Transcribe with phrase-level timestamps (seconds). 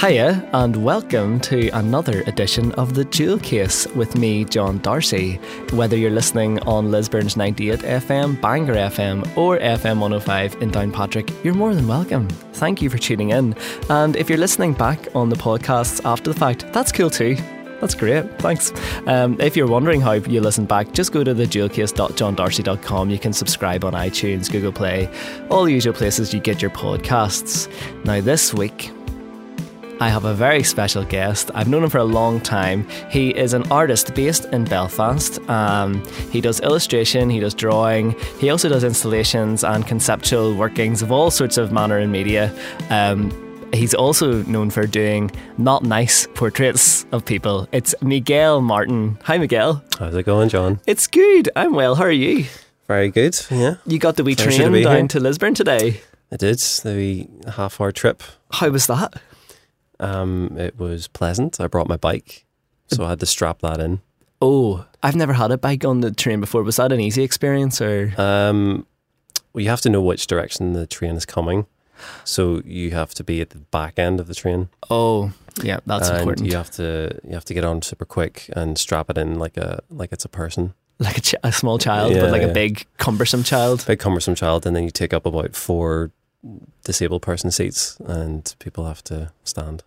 [0.00, 5.40] Hiya, and welcome to another edition of The Jewel Case with me, John Darcy.
[5.72, 11.52] Whether you're listening on Lisburn's 98 FM, Bangor FM, or FM 105 in Downpatrick, you're
[11.52, 12.28] more than welcome.
[12.28, 13.56] Thank you for tuning in.
[13.90, 17.34] And if you're listening back on the podcasts after the fact, that's cool too.
[17.80, 18.24] That's great.
[18.38, 18.72] Thanks.
[19.08, 23.10] Um, if you're wondering how you listen back, just go to thejewelcase.johndarcy.com.
[23.10, 25.10] You can subscribe on iTunes, Google Play,
[25.50, 27.68] all the usual places you get your podcasts.
[28.04, 28.92] Now, this week,
[30.00, 31.50] I have a very special guest.
[31.54, 32.88] I've known him for a long time.
[33.10, 35.40] He is an artist based in Belfast.
[35.50, 41.10] Um, he does illustration, he does drawing, he also does installations and conceptual workings of
[41.10, 42.54] all sorts of manner in media.
[42.90, 43.32] Um,
[43.72, 47.66] he's also known for doing not nice portraits of people.
[47.72, 49.18] It's Miguel Martin.
[49.24, 49.82] Hi, Miguel.
[49.98, 50.78] How's it going, John?
[50.86, 51.50] It's good.
[51.56, 51.96] I'm well.
[51.96, 52.46] How are you?
[52.86, 53.36] Very good.
[53.50, 53.74] Yeah.
[53.84, 55.08] You got the wee Pleasure train be down here.
[55.08, 56.00] to Lisburn today.
[56.30, 58.22] I did the wee half hour trip.
[58.52, 59.20] How was that?
[60.00, 61.60] Um, it was pleasant.
[61.60, 62.44] I brought my bike,
[62.88, 64.00] so I had to strap that in.
[64.40, 66.62] Oh, I've never had a bike on the train before.
[66.62, 68.12] Was that an easy experience or?
[68.16, 68.86] Um,
[69.52, 71.66] well, you have to know which direction the train is coming,
[72.24, 75.32] so you have to be at the back end of the train, Oh,
[75.62, 76.46] yeah, that's and important.
[76.46, 79.56] you have to you have to get on super quick and strap it in like
[79.56, 82.52] a like it's a person, like a, ch- a small child, Yeah, but like a
[82.52, 83.84] big cumbersome child.
[83.86, 86.12] big cumbersome child, and then you take up about four
[86.84, 89.82] disabled person seats, and people have to stand.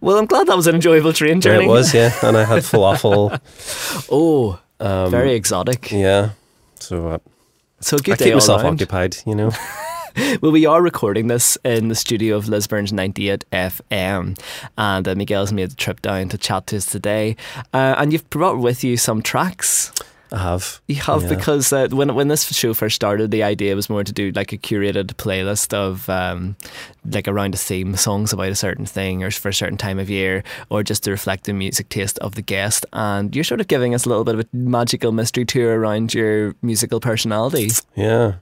[0.00, 1.64] Well, I'm glad that was an enjoyable train journey.
[1.64, 3.40] it was, yeah, and I had falafel.
[4.10, 5.90] Oh, Um, very exotic.
[5.90, 6.30] Yeah.
[6.78, 7.18] So uh,
[7.80, 8.74] So good I day keep myself round.
[8.76, 9.50] occupied, you know.
[10.42, 14.36] Well, we are recording this in the studio of Lisburn's 98 FM,
[14.76, 17.36] and uh, Miguel's made the trip down to chat to us today.
[17.72, 19.92] Uh, and you've brought with you some tracks.
[20.30, 20.80] I have.
[20.86, 21.28] You have Yeah.
[21.36, 24.52] because uh, when when this show first started, the idea was more to do like
[24.52, 26.54] a curated playlist of um,
[27.04, 30.10] like around a theme, songs about a certain thing or for a certain time of
[30.10, 32.84] year, or just to reflect the music taste of the guest.
[32.92, 36.12] And you're sort of giving us a little bit of a magical mystery tour around
[36.12, 37.70] your musical personality.
[37.96, 38.34] Yeah.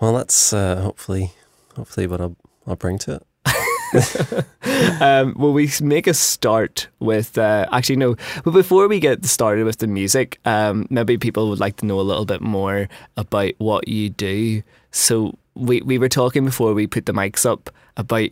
[0.00, 1.32] Well, that's uh, hopefully
[1.76, 2.36] hopefully what I'll
[2.66, 3.26] I'll bring to it.
[5.00, 9.64] um, will we make a start with uh, actually no but before we get started
[9.64, 13.52] with the music um, maybe people would like to know a little bit more about
[13.58, 14.62] what you do.
[14.90, 18.30] So we, we were talking before we put the mics up about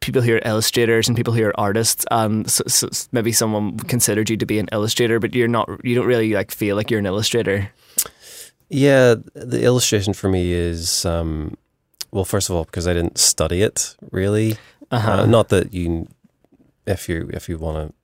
[0.00, 4.30] people who are illustrators and people who are artists and so, so maybe someone considered
[4.30, 7.00] you to be an illustrator but you're not you don't really like feel like you're
[7.00, 7.70] an illustrator.
[8.72, 11.56] Yeah, the illustration for me is um,
[12.12, 14.56] well, first of all, because I didn't study it really.
[14.90, 15.12] uh-huh.
[15.22, 16.08] Uh, not that you,
[16.86, 17.94] if you if you want to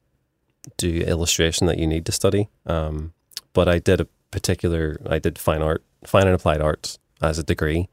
[0.77, 2.49] do illustration, that you need to study.
[2.67, 3.12] Um,
[3.53, 5.00] but I did a particular.
[5.09, 7.89] I did fine art, fine and applied arts as a degree.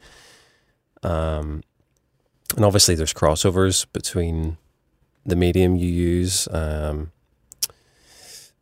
[1.04, 1.64] Um,
[2.56, 4.58] and obviously, there's crossovers between
[5.26, 6.48] the medium you use.
[6.52, 7.12] Um,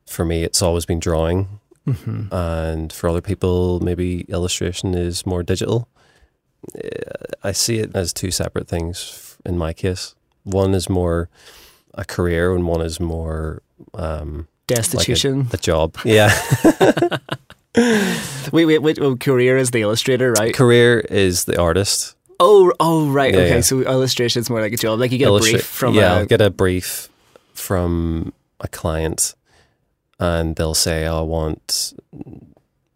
[0.06, 2.32] for me, it's always been drawing, Mhm.
[2.32, 5.88] and for other people, maybe illustration is more digital.
[7.44, 10.16] I see it as two separate things in my case.
[10.44, 11.30] One is more
[11.94, 13.62] a career, and one is more
[13.94, 15.98] um, destitution a job.
[16.04, 16.32] Yeah,
[18.52, 22.16] wait wait wait oh, career is the illustrator right career is the artist.
[22.44, 23.32] Oh, oh, right.
[23.32, 23.62] Yeah, okay, yeah.
[23.62, 25.00] so illustration's more like a job.
[25.00, 26.26] Like you get a brief from yeah, a.
[26.26, 27.08] get a brief
[27.54, 29.36] from a client,
[30.20, 31.94] and they'll say, "I want,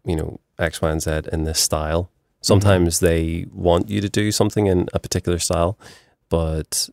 [0.04, 2.10] you know, X, Y, and Z in this style."
[2.46, 5.76] Sometimes they want you to do something in a particular style,
[6.28, 6.88] but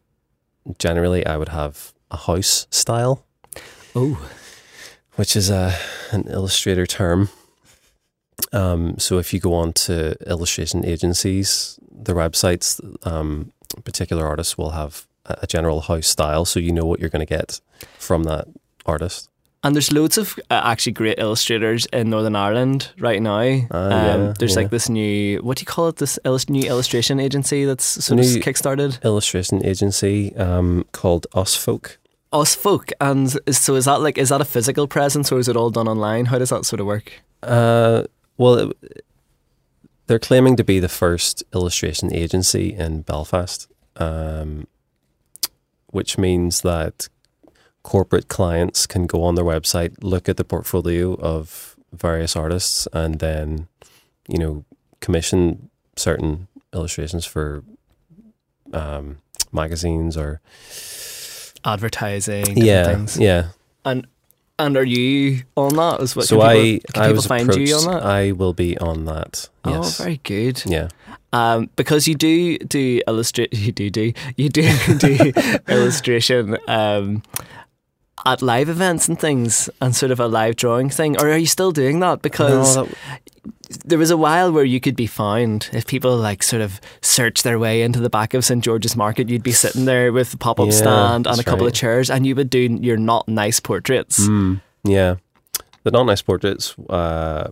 [0.79, 3.23] generally, I would have a house style,
[3.95, 4.17] Oh,
[5.15, 5.75] which is a
[6.11, 7.29] an illustrator term.
[8.51, 13.51] Um, so if you go on to illustration agencies, their websites, um,
[13.83, 17.27] particular artists will have a a general house style, so you know what you're going
[17.27, 17.61] to get
[17.99, 18.47] from that
[18.87, 19.29] artist.
[19.63, 23.39] And there's loads of uh, actually great illustrators in Northern Ireland right now.
[23.39, 24.61] Um, Ah, yeah, there's yeah.
[24.61, 25.95] like this new, what do you call it?
[25.97, 29.01] This illus- new illustration agency that's sort of kickstarted.
[29.03, 31.97] Illustration agency um, called Us Folk.
[32.31, 35.47] Us folk, and is- so is that like is that a physical presence or is
[35.47, 36.25] it all done online?
[36.25, 37.11] How does that sort of work?
[37.43, 38.03] Uh,
[38.37, 39.05] well, it,
[40.07, 43.67] they're claiming to be the first illustration agency in Belfast,
[43.97, 44.65] um,
[45.91, 47.07] which means that
[47.83, 53.19] corporate clients can go on their website, look at the portfolio of various artists, and
[53.19, 53.67] then,
[54.27, 54.65] you know,
[54.99, 57.63] commission certain illustrations for
[58.73, 59.17] um,
[59.51, 60.41] magazines or
[61.65, 63.47] Advertising, yeah, yeah.
[63.85, 64.05] And
[64.59, 66.25] and are you on that as well?
[66.25, 68.03] so can I, people, can I people find you on that?
[68.03, 69.47] I will be on that.
[69.65, 69.99] Yes.
[69.99, 70.61] Oh, very good.
[70.65, 70.89] Yeah.
[71.31, 73.53] um, because you do do illustrate.
[73.57, 75.31] You do do you do do
[75.69, 76.57] illustration.
[76.67, 77.23] Um,
[78.25, 81.45] at live events and things, and sort of a live drawing thing, or are you
[81.47, 82.21] still doing that?
[82.21, 82.95] Because No, that-
[83.85, 87.41] there was a while where you could be found if people like sort of search
[87.43, 89.29] their way into the back of St George's Market.
[89.29, 92.09] You'd be sitting there with a pop up Yeah, stand and a couple of chairs,
[92.11, 94.27] and you would do your not nice portraits.
[94.27, 95.15] Mm, yeah.
[95.83, 97.49] The Not Nice Portraits uh,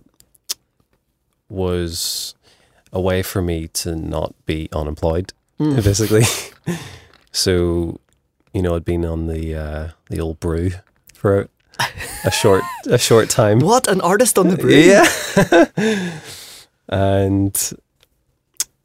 [1.48, 2.34] was
[2.92, 5.84] a way for me to not be unemployed, Mm.
[5.84, 6.24] basically.
[7.32, 8.00] so,
[8.52, 10.70] you know, I'd been on the uh, the old brew
[11.14, 11.48] for
[12.24, 13.58] a short a short time.
[13.72, 14.70] What an artist on the brew!
[14.74, 16.20] Yeah.
[16.88, 17.72] and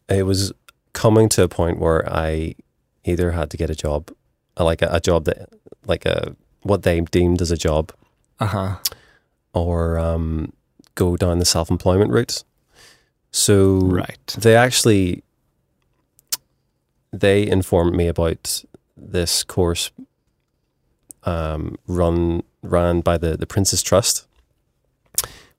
[0.10, 0.54] it was
[0.94, 2.56] coming to a point where I
[3.04, 4.12] either had to get a job,
[4.58, 5.50] uh, like a, a job that,
[5.86, 7.92] like a what they deemed as a job,
[8.40, 8.76] Uh huh.
[9.54, 10.54] or um,
[10.96, 12.44] go down the self employment route.
[13.32, 14.36] So Right.
[14.38, 15.24] they actually
[17.12, 18.64] they informed me about
[18.98, 19.92] this course
[21.24, 24.28] um, run ran by the the Prince's Trust,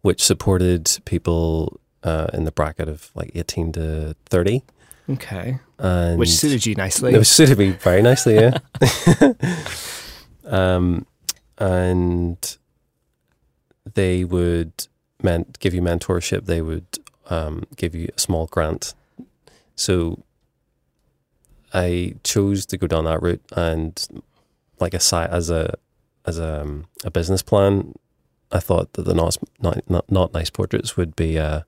[0.03, 4.63] which supported people uh, in the bracket of like eighteen to thirty,
[5.11, 5.59] Okay.
[5.79, 7.15] and Which suited you nicely.
[7.15, 8.59] it suited me very nicely, yeah.
[10.45, 11.07] um,
[11.59, 12.57] and
[13.95, 14.73] they would
[15.23, 16.47] meant give you mentorship.
[16.47, 16.87] They would
[17.31, 18.95] um, give you a small grant.
[19.77, 20.23] So
[21.73, 24.25] I chose to go down that route, and
[24.81, 25.75] like a side as a
[26.27, 27.95] as a, um, a business plan,
[28.53, 31.67] I thought that the not not, not nice portraits would be a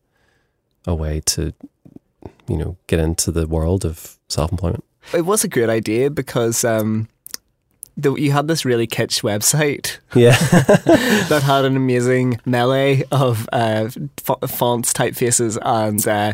[0.86, 1.52] a way to
[2.48, 4.84] you know get into the world of self employment.
[5.14, 7.08] it was a great idea because um,
[8.02, 10.36] the, you had this really kitsch website Yeah.
[11.28, 13.88] that had an amazing melee of uh,
[14.28, 16.32] f- fonts, typefaces, and uh,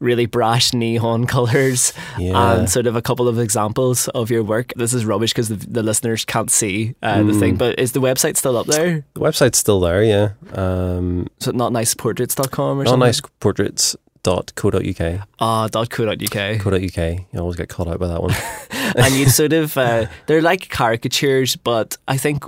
[0.00, 2.54] really brash neon colours, Yeah.
[2.58, 4.72] and sort of a couple of examples of your work.
[4.76, 7.58] This is rubbish because the, the listeners can't see uh, the thing, Mm.
[7.58, 9.04] but is the website still up there?
[9.14, 10.30] the website's still there, yeah.
[10.54, 14.00] Um, So notniceportraits.com or not something?
[14.24, 15.28] notniceportraits.co.uk.
[15.40, 16.60] Ah, .co.uk.
[16.60, 17.18] Co.uk.
[17.32, 18.34] You always get caught out by that one.
[18.96, 22.44] and you sort of uh, they're like caricatures, but I think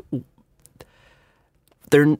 [1.90, 2.16] they're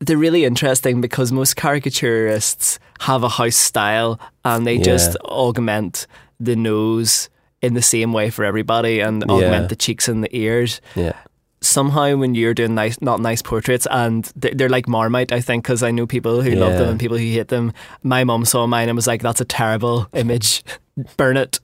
[0.00, 6.06] they're really interesting because most caricaturists have a house style and they just augment
[6.38, 7.28] the nose
[7.62, 9.32] in the same way for everybody and Yeah.
[9.34, 10.80] augment the cheeks and the ears.
[10.94, 11.14] Yeah.
[11.76, 15.64] Somehow, when you're doing nice, not nice portraits, and they're, they're like Marmite, I think,
[15.64, 17.72] because I know people who love them and people who hate them.
[18.02, 20.64] My mum saw mine and was like, "That's a terrible image.
[21.18, 21.60] Burn it."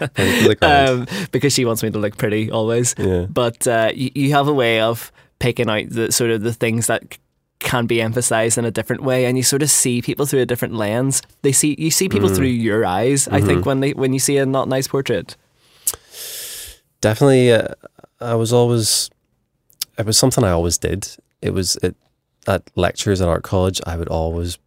[0.00, 0.88] Like, look around.
[0.88, 2.96] um, because she wants me to look pretty always.
[2.98, 3.26] yeah.
[3.30, 6.88] But uh, you, you have a way of picking out the sort of the things
[6.88, 7.18] that c-
[7.60, 10.46] can be emphasized in a different way, and you sort of see people through a
[10.46, 11.22] different lens.
[11.42, 12.34] They see you see people Mm.
[12.36, 13.28] through your eyes.
[13.28, 13.66] I think Mhm.
[13.66, 15.36] when they when you see a not nice portrait.
[17.00, 17.68] Definitely, uh,
[18.22, 19.10] I was always,
[19.98, 21.08] it was something I always did.
[21.40, 21.96] It was it,
[22.46, 24.58] at lectures at art college, I would always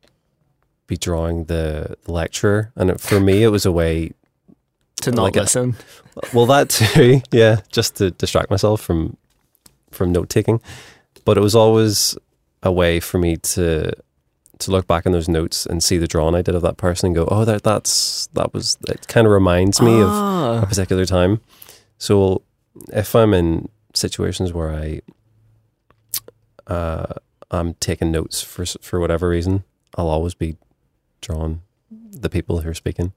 [0.88, 2.72] be drawing the lecturer.
[2.76, 4.12] And it, for me, it was a way
[5.02, 5.76] To not Like a- listen,
[6.34, 9.18] Well, that too, yeah, just to distract myself from
[9.92, 10.62] from note taking.
[11.26, 12.18] But it was always
[12.64, 13.92] a way for me to
[14.60, 17.08] to look back on those notes and see the drawing I did of that person
[17.08, 18.78] and go, oh, that that's that was.
[18.88, 21.42] It kind of reminds me of a Ah, particular time.
[21.98, 22.42] So
[22.94, 25.02] if I'm in situations where I
[26.68, 27.14] uh,
[27.52, 29.64] I'm taking notes for for whatever reason,
[29.98, 30.58] I'll always be
[31.22, 33.14] drawing the people who are speaking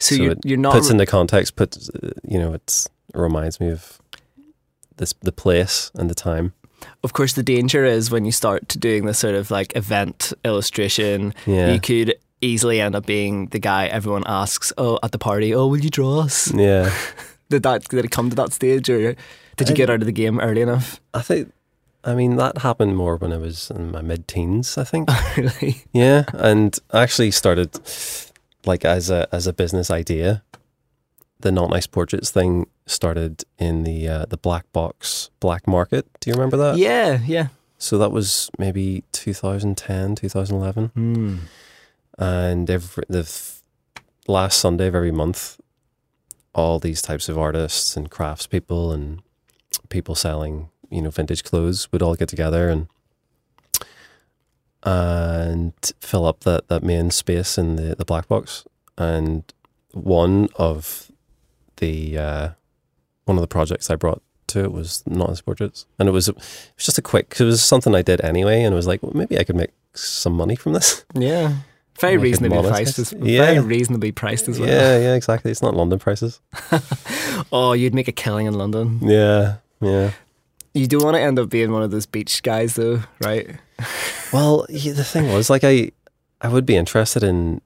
[0.00, 0.72] so, so you're, it you're not.
[0.72, 1.56] puts into context.
[1.56, 1.90] Puts
[2.26, 4.00] you know, it's it reminds me of
[4.96, 6.54] this the place and the time.
[7.04, 10.32] of course, the danger is when you start to doing this sort of like event
[10.44, 11.34] illustration.
[11.46, 15.54] Yeah, You could easily end up being the guy everyone asks, "Oh, at the party,
[15.54, 16.92] oh, will you draw us?" yeah.
[17.50, 19.14] Did that did it come to that stage, or
[19.56, 21.00] did you I- get out of the game early enough?
[21.12, 21.52] I think.
[22.02, 24.78] I mean, that happened more when I was in my mid-teens.
[24.78, 25.10] I think.
[25.36, 25.82] really?
[25.92, 27.78] Yeah, and I actually started
[28.64, 30.42] like as a as a business idea.
[31.40, 36.06] The not nice portraits thing started in the uh, the black box black market.
[36.20, 36.78] Do you remember that?
[36.78, 37.48] yeah, yeah.
[37.78, 40.88] So that was maybe 2010, 2011.
[40.94, 41.36] Hmm.
[42.18, 43.62] and every the f-
[44.26, 45.58] last Sunday of every month,
[46.54, 49.22] all these types of artists and craftspeople and
[49.88, 52.88] people selling, you know, vintage clothes would all get together and
[54.82, 58.64] and fill up that, that main space in the, the black box.
[58.96, 59.44] And
[59.92, 61.10] one of
[61.76, 62.48] the uh,
[63.24, 66.28] one of the projects I brought to it was not as portraits, and it was
[66.28, 67.36] it was just a quick.
[67.38, 69.70] It was something I did anyway, and it was like, well, maybe I could make
[69.94, 71.04] some money from this.
[71.14, 71.56] Yeah.
[72.00, 72.98] Very reasonably priced.
[72.98, 73.44] As, Yeah.
[73.46, 74.68] Very reasonably priced as well.
[74.68, 75.50] Yeah, yeah, exactly.
[75.50, 76.40] It's not London prices.
[77.52, 78.98] Oh, you'd make a killing in London.
[79.02, 80.12] Yeah, yeah.
[80.74, 83.56] You do want to end up being one of those beach guys, though, right?
[84.32, 85.90] Well, yeah, the thing was, like, I,
[86.40, 87.60] I would be interested in,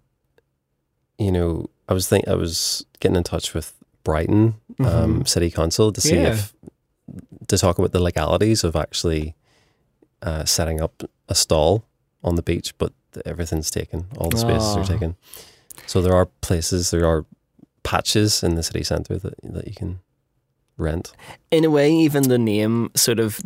[1.18, 3.74] you know, I was think I was getting in touch with
[4.04, 5.28] Brighton um, Mhm.
[5.28, 6.32] City Council to see Yeah.
[6.32, 6.54] if
[7.48, 9.34] to talk about the legalities of actually
[10.22, 11.84] uh, setting up a stall
[12.22, 12.92] on the beach, but
[13.26, 14.06] everything's taken.
[14.18, 14.80] All the spaces Ah.
[14.80, 15.16] are taken.
[15.86, 17.24] So there are places, there are
[17.82, 20.00] patches in the city centre that that you can
[20.76, 21.12] rent.
[21.50, 23.40] in a way, even the name sort of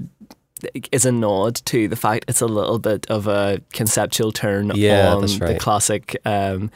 [0.90, 5.14] is a nod to the fact it's a little bit of a conceptual turn Yeah,
[5.14, 6.70] on that's the classic um,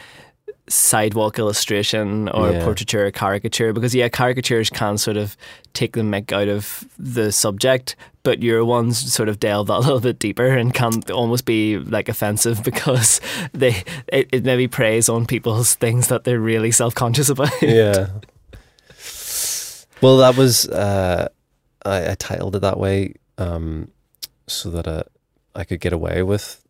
[0.69, 2.65] sidewalk illustration or Yeah.
[2.65, 3.73] portraiture or caricature.
[3.73, 5.37] Because yeah, caricatures can sort of
[5.75, 9.79] take the mick out of the subject, but your ones sort of delve that a
[9.87, 13.21] little bit deeper and can almost be like offensive because
[13.53, 17.51] they it, it maybe preys on people's things that they're really self conscious about.
[17.61, 18.09] yeah.
[20.01, 21.29] Well, that was uh,
[21.85, 23.89] I, I titled it that way um,
[24.49, 25.05] so that uh,
[25.55, 26.61] I could get away with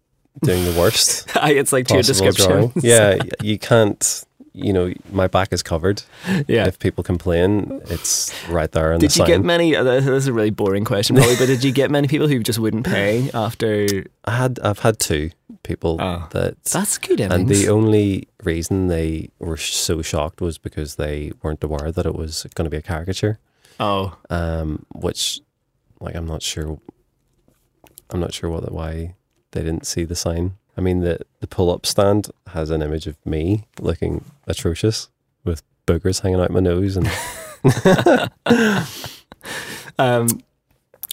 [0.43, 2.73] doing the worst it's like to your description.
[2.83, 4.25] Yeah, you can't.
[4.55, 6.03] You know, my back is covered.
[6.47, 6.67] yeah.
[6.67, 9.01] If people complain, it's right there in.
[9.01, 9.27] Did the you sign.
[9.27, 9.75] get many?
[9.75, 11.37] uh, This is a really boring question, probably.
[11.37, 14.05] but did you get many people who just wouldn't pay after?
[14.27, 15.31] I had I've had two
[15.63, 16.29] people Oh.
[16.33, 21.65] that, That's good and the only reason they were so shocked was because they weren't
[21.65, 23.39] aware that it was going to be a caricature.
[23.81, 25.41] oh, um, which
[25.99, 26.79] like I'm not sure.
[28.11, 29.15] I'm not sure what the why
[29.53, 30.57] they didn't see the sign.
[30.77, 35.09] I mean, the the pull up stand has an image of me looking atrocious
[35.45, 37.09] with boogers hanging out my nose, and
[39.99, 40.41] um,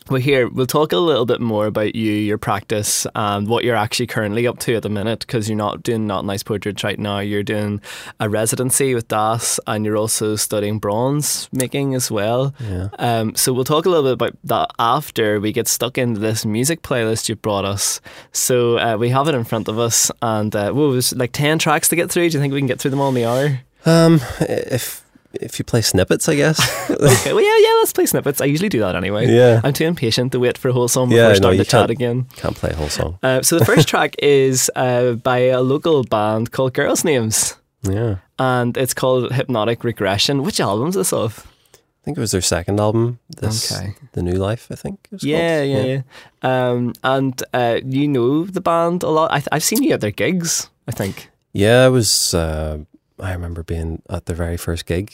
[0.09, 3.75] well, here we'll talk a little bit more about you, your practice, and what you're
[3.75, 5.19] actually currently up to at the minute.
[5.21, 7.19] Because you're not doing not nice portraits right now.
[7.19, 7.81] You're doing
[8.19, 12.53] a residency with Das, and you're also studying bronze making as well.
[12.59, 16.19] yeah, Um, so we'll talk a little bit about that after we get stuck into
[16.19, 18.01] this music playlist you brought us.
[18.31, 21.59] So uh, we have it in front of us, and uh, whoa, there's like ten
[21.59, 22.29] tracks to get through.
[22.29, 23.59] Do you think we can get through them all in the hour?
[23.85, 26.59] um, if if you play snippets, I guess.
[26.89, 27.75] Okay, well, yeah, yeah.
[27.79, 28.41] Let's play snippets.
[28.41, 29.27] I usually do that anyway.
[29.27, 31.69] yeah, I'm too impatient to wait for a whole song before Yeah, starting you to
[31.69, 32.25] chat again.
[32.35, 33.17] can't play a whole song.
[33.23, 38.17] Uh, so the first track is uh, by a local band called Girls Names, Yeah,
[38.37, 40.43] and it's called Hypnotic Regression.
[40.43, 41.45] Which album's this of?
[41.75, 43.19] I think it was their second album.
[43.41, 43.93] This, Okay.
[44.13, 44.67] the New Life.
[44.71, 44.99] I think.
[45.05, 45.69] It was Yeah, called.
[45.69, 46.01] yeah,
[46.43, 46.69] yeah.
[46.69, 49.31] Um, and uh, you know the band a lot.
[49.31, 50.69] I th- I've seen you at their gigs.
[50.87, 51.29] I think.
[51.53, 52.33] Yeah, I was.
[52.33, 52.79] Uh,
[53.19, 55.13] I remember being at the very first gig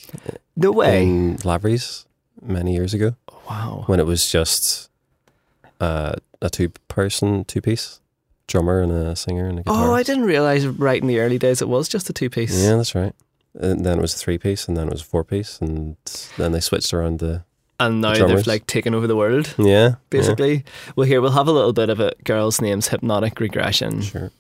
[0.56, 1.04] No way.
[1.04, 2.06] in Lavery's
[2.42, 3.16] many years ago.
[3.50, 3.84] wow.
[3.88, 4.90] when it was just
[5.80, 8.00] uh, a two person, two piece
[8.48, 9.90] drummer and a singer and a guitar.
[9.90, 12.56] Oh, I didn't realize right in the early days it was just a two piece.
[12.64, 13.14] Yeah, that's right.
[13.60, 15.96] And then it was a three piece, and then it was a four piece, and
[16.38, 17.44] then they switched around the.
[17.80, 19.54] And now The they've like taken over the world.
[19.58, 20.64] Yeah, Basically,
[20.96, 22.24] well, here we'll have a little bit of it.
[22.24, 24.02] Girls' names, hypnotic regression.
[24.02, 24.32] sure.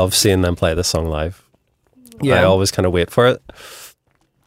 [0.00, 1.42] Love seeing them play this song live.
[2.24, 3.42] I always kind of wait for it,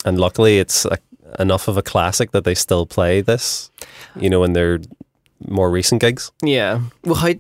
[0.06, 0.98] and luckily it's a,
[1.40, 3.72] enough of a classic that they still play this.
[4.16, 4.80] You know, in their
[5.48, 6.32] more recent gigs.
[6.44, 6.82] Yeah.
[7.04, 7.34] Well, how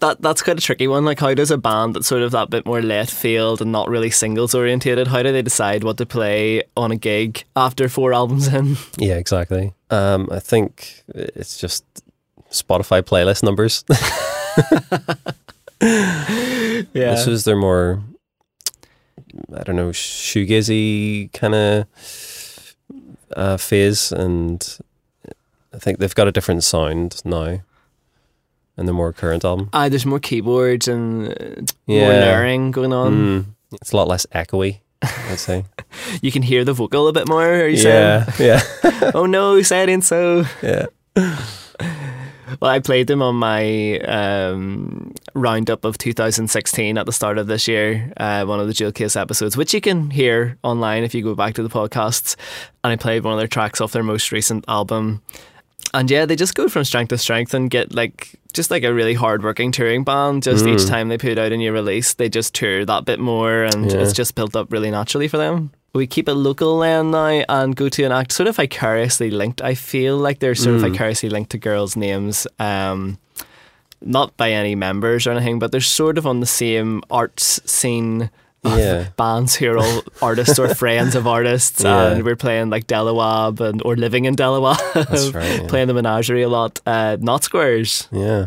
[0.00, 1.04] that that's quite a tricky one.
[1.04, 3.88] Like, how does a band that's sort of that bit more left field and not
[3.88, 8.12] really singles orientated, how do they decide what to play on a gig after four
[8.12, 8.76] albums in?
[8.98, 9.72] Yeah, exactly.
[9.90, 11.84] Um, I think it's just
[12.50, 13.84] Spotify playlist numbers.
[16.92, 17.14] yeah.
[17.14, 18.02] This was their more,
[19.54, 21.86] I don't know, shoegazy kind of
[23.36, 24.78] uh, phase, and
[25.74, 27.60] I think they've got a different sound now
[28.76, 29.68] in the more current album.
[29.72, 32.20] Ah, there's more keyboards and uh, more Yeah.
[32.20, 33.12] layering going on.
[33.12, 33.44] Mm,
[33.80, 35.64] it's a lot less echoey, I'd say.
[36.22, 37.44] You can hear the vocal a bit more.
[37.46, 38.26] Are you saying?
[38.38, 40.44] yeah, yeah, Oh no, said ain't so.
[40.62, 40.86] yeah.
[42.60, 47.68] Well, I played them on my um, roundup of 2016 at the start of this
[47.68, 51.22] year, uh, one of the Jewel Case episodes, which you can hear online if you
[51.22, 52.36] go back to the podcasts.
[52.82, 55.22] And I played one of their tracks off their most recent album.
[55.94, 58.92] And yeah, they just go from strength to strength and get like just like a
[58.92, 60.42] really hard working touring band.
[60.42, 60.88] Just each Mm.
[60.88, 63.98] time they put out a new release, they just tour that bit more and Yeah.
[63.98, 65.70] it's just built up really naturally for them.
[65.92, 69.60] We keep it local then now and go to an act sort of vicariously linked.
[69.60, 70.92] I feel like they're sort of Mm.
[70.92, 72.46] vicariously linked to girls' names.
[72.60, 73.18] Um,
[74.00, 78.30] not by any members or anything, but they're sort of on the same arts scene
[78.62, 79.08] Yeah.
[79.16, 82.08] bands who are all artists or friends of artists, Yeah.
[82.12, 84.78] and we're playing like Delawab and or living in Delawab,
[85.34, 85.60] right.
[85.62, 85.66] Yeah.
[85.68, 86.78] playing the Menagerie a lot.
[86.86, 88.06] Uh, not Squares.
[88.12, 88.46] yeah.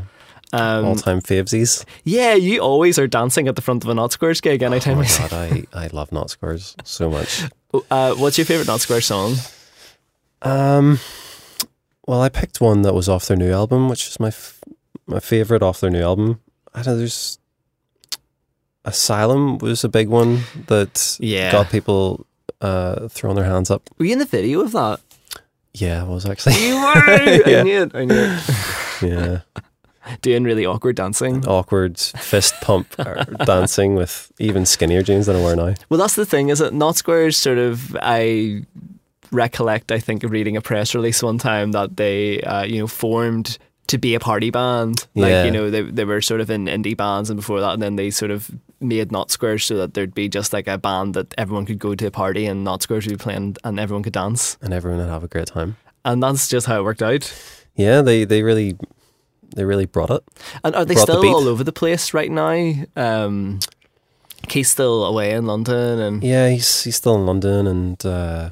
[0.54, 1.84] Um, All time favesies.
[2.04, 5.02] yeah, you always are dancing at the front of a Not Squares gig anytime oh
[5.02, 5.28] my see.
[5.28, 7.44] god, I, I love Not Squares so much.
[7.90, 9.34] Uh, what's your favorite Not Squares song?
[10.44, 11.00] Um,
[12.08, 14.60] well, I picked one that was off their new album, which is my f-
[15.08, 16.40] my favorite off their new album.
[16.74, 16.98] I don't know.
[17.00, 17.40] There's
[18.86, 21.52] Asylum was a big one that Yeah.
[21.52, 22.26] got people
[22.62, 23.90] uh, throwing their hands up.
[23.98, 25.00] Were you in the video of that?
[25.74, 26.56] Yeah, I was actually.
[26.66, 27.40] You were.
[27.48, 27.60] Yeah.
[27.60, 27.96] I knew it.
[27.96, 28.44] I knew it.
[29.02, 29.40] yeah,
[30.22, 31.46] Doing really awkward dancing.
[31.48, 32.96] awkward fist pump
[33.46, 35.74] dancing with even skinnier jeans than I wear now.
[35.90, 36.74] Well, that's the thing, is it?
[36.74, 38.66] Not Squares sort of, I
[39.32, 42.88] recollect, I think, of reading a press release one time that they, uh, you know,
[42.88, 43.58] formed
[43.88, 45.08] to be a party band.
[45.16, 45.44] Like, Yeah.
[45.46, 47.96] you know, they, they were sort of in indie bands and before that, and then
[47.96, 48.50] they sort of
[48.80, 51.96] made Not Squares so that there'd be just like a band that everyone could go
[51.96, 54.58] to a party and Not Squares would be playing and everyone could dance.
[54.62, 55.78] and everyone would have a great time.
[56.06, 57.34] And that's just how it worked out.
[57.76, 58.78] Yeah, they they really
[59.56, 60.24] they really brought it.
[60.64, 62.74] And are they Brought the still all over the place right now?
[62.96, 63.60] Um,
[64.48, 68.50] Keith's still away in London and Yeah, he's he's still in London, and uh,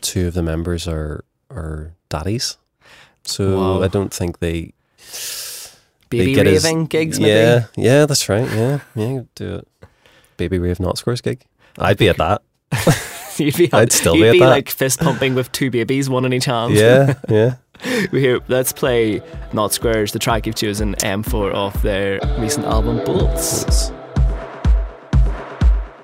[0.00, 2.56] two of the members are are daddies.
[3.24, 3.82] So Wow.
[3.82, 4.72] I don't think they
[6.10, 7.30] baby his- raving gigs maybe?
[7.30, 8.48] Yeah, yeah, that's right.
[8.50, 9.68] Yeah, yeah, do it.
[10.36, 11.44] Baby rave Not Squares gig.
[11.78, 12.42] I'd be at that.
[13.38, 14.48] you'd be, I'd still you'd be at be that.
[14.48, 16.74] like fist pumping with two babies, one in each hand.
[16.74, 17.54] Yeah, yeah.
[18.12, 19.20] we hear, let's play
[19.52, 23.90] Not Squares, the track you've chosen, M4 off their recent album Bolts.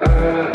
[0.00, 0.47] Uh,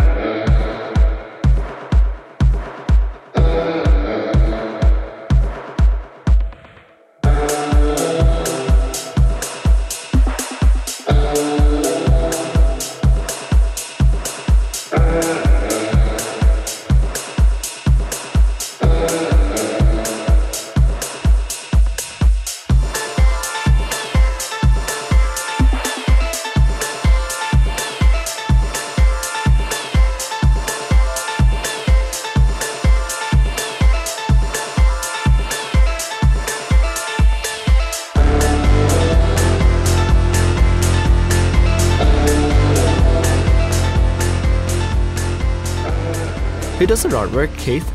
[47.05, 47.89] It's- Who artwork, Keith?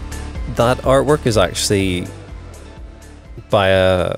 [0.57, 2.07] That artwork is actually
[3.51, 4.17] by a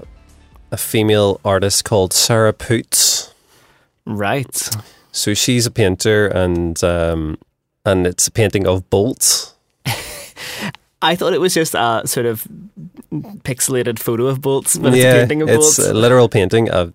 [0.72, 3.35] a female artist called Sarah Poots.
[4.07, 4.70] Right.
[5.12, 7.38] So she's a painter, and um,
[7.85, 9.55] and it's a painting of bolts.
[11.03, 12.46] I thought it was just a sort of
[13.42, 15.79] pixelated photo of bolts, but it's a painting of it's bolts.
[15.79, 16.92] a literal painting of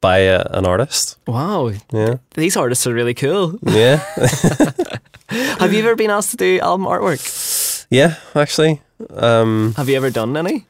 [0.00, 1.18] by a, an artist.
[1.26, 3.58] wow, Yeah, these artists are really cool.
[3.62, 4.02] yeah,
[5.30, 7.86] Have you ever been asked to do album artwork?
[7.90, 8.16] yeah.
[8.34, 8.82] Actually,
[9.14, 10.66] um, Have you ever done any?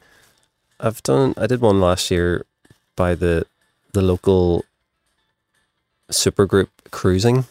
[0.79, 1.33] I've done.
[1.37, 2.45] I did one last year
[2.95, 3.45] by the
[3.93, 4.63] the local
[6.11, 7.45] supergroup Cruising.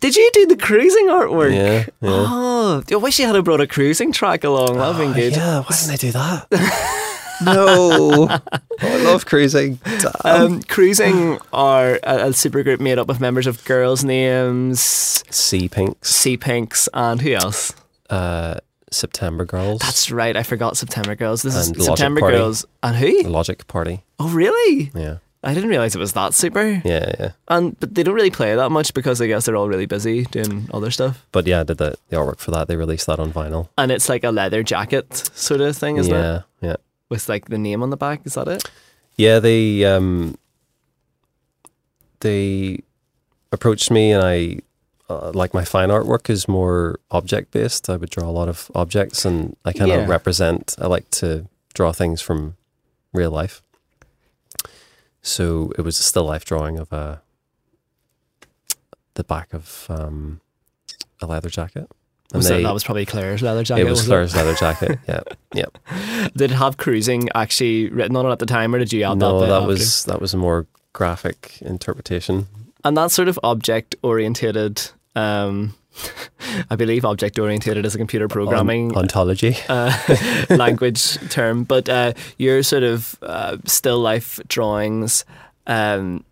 [0.00, 1.54] Did you do the cruising artwork?
[1.54, 2.26] Yeah, yeah.
[2.28, 4.76] Oh, I wish you had brought a cruising track along.
[4.76, 5.32] That'd been Oh, good.
[5.32, 6.46] Yeah, why didn't I do that?
[7.44, 8.40] no, Oh,
[8.80, 9.78] I love cruising.
[10.24, 14.80] Um, cruising are a, a supergroup made up of members of girls' names,
[15.30, 17.72] Sea Pinks, Sea Pinks, and who else?
[18.10, 18.56] uh,
[18.90, 20.36] September Girls, That's right.
[20.36, 21.42] I forgot September Girls.
[21.42, 22.36] This And is Logic September Party.
[22.36, 23.22] Girls, and who?
[23.22, 24.04] Logic Party.
[24.18, 24.90] Oh, really?
[24.94, 26.80] Yeah, I didn't realize it was that super.
[26.84, 27.30] yeah, yeah.
[27.48, 30.24] And but they don't really play that much because I guess they're all really busy
[30.26, 31.26] doing other stuff.
[31.32, 32.68] But yeah, I did the, the artwork for that.
[32.68, 33.68] They released that on vinyl.
[33.76, 36.18] And it's like a leather jacket sort of thing, isn't it?
[36.18, 36.76] yeah, yeah.
[37.08, 38.22] With like the name on the back.
[38.24, 38.68] Is that it?
[39.16, 40.36] Yeah, they um
[42.20, 42.80] they
[43.52, 44.58] approached me, and I
[45.08, 47.88] uh, like my fine artwork is more object based.
[47.88, 50.06] I would draw a lot of objects, and I kind of Yeah.
[50.08, 50.74] represent.
[50.78, 52.56] I like to draw things from
[53.12, 53.62] real life.
[55.22, 57.22] So it was a still life drawing of a
[59.14, 60.40] the back of um,
[61.22, 61.88] a leather jacket.
[62.32, 63.86] And Was they- that, was probably Claire's leather jacket.
[63.86, 64.98] it was Claire's leather jacket.
[65.08, 65.20] Yeah,
[65.54, 66.28] yeah.
[66.36, 69.18] Did it have cruising actually written on it at the time, or did you add
[69.18, 69.46] no, that?
[69.46, 72.46] bit that was that was a more graphic interpretation.
[72.84, 74.82] and that sort of object orientated.
[75.14, 75.74] Um,
[76.70, 79.56] I believe object orientated is a computer programming On- ontology.
[79.68, 79.92] uh,
[80.50, 85.24] language term, but uh, your sort of uh, still life drawings.
[85.66, 86.24] Um,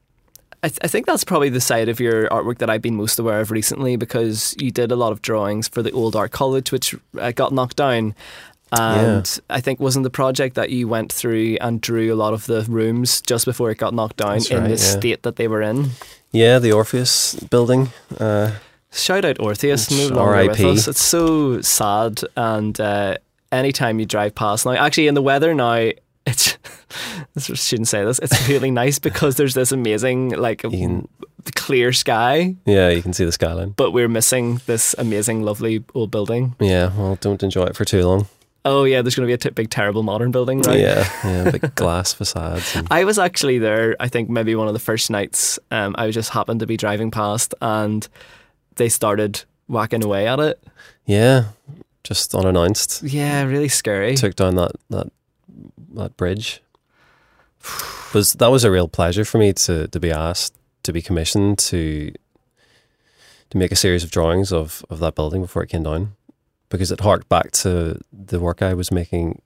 [0.64, 3.18] I, th- I think that's probably the side of your artwork that I've been most
[3.18, 6.72] aware of recently because you did a lot of drawings for the old art college,
[6.72, 8.14] which uh, got knocked down.
[8.72, 12.46] And I think wasn't the project that you went through and drew a lot of
[12.46, 14.76] the rooms just before it got knocked down That's in right, the yeah.
[14.76, 15.90] state that they were in.
[16.32, 17.90] Yeah, the Orpheus building.
[18.18, 18.52] Uh,
[18.90, 20.66] Shout out Orpheus, no longer with RIP.
[20.66, 20.88] us.
[20.88, 22.20] It's so sad.
[22.38, 23.18] And uh,
[23.52, 25.90] anytime you drive past now, actually in the weather now,
[26.26, 26.56] it's
[27.36, 28.18] I shouldn't say this.
[28.20, 31.08] It's really nice because there's this amazing like can,
[31.54, 33.70] clear sky, yeah, you can see the skyline.
[33.70, 36.54] but we're missing this amazing, lovely old building.
[36.60, 38.26] Yeah, well, don't enjoy it for too long.
[38.66, 40.80] Oh yeah, there's going to be a t- big, terrible modern building, right?
[40.80, 42.74] Yeah, yeah, big glass facades.
[42.74, 43.94] And, I was actually there.
[44.00, 45.58] I think maybe one of the first nights.
[45.70, 48.08] Um, I just happened to be driving past, and
[48.76, 50.62] they started whacking away at it.
[51.04, 51.48] yeah,
[52.04, 53.02] just unannounced.
[53.02, 54.14] Yeah, really scary.
[54.16, 55.08] Took down that that
[55.94, 56.62] that bridge.
[58.12, 61.58] Was that was a real pleasure for me to to be asked to be commissioned
[61.58, 62.12] to
[63.50, 66.14] to make a series of drawings of of that building before it came down,
[66.68, 69.40] because it harked back to the work I was making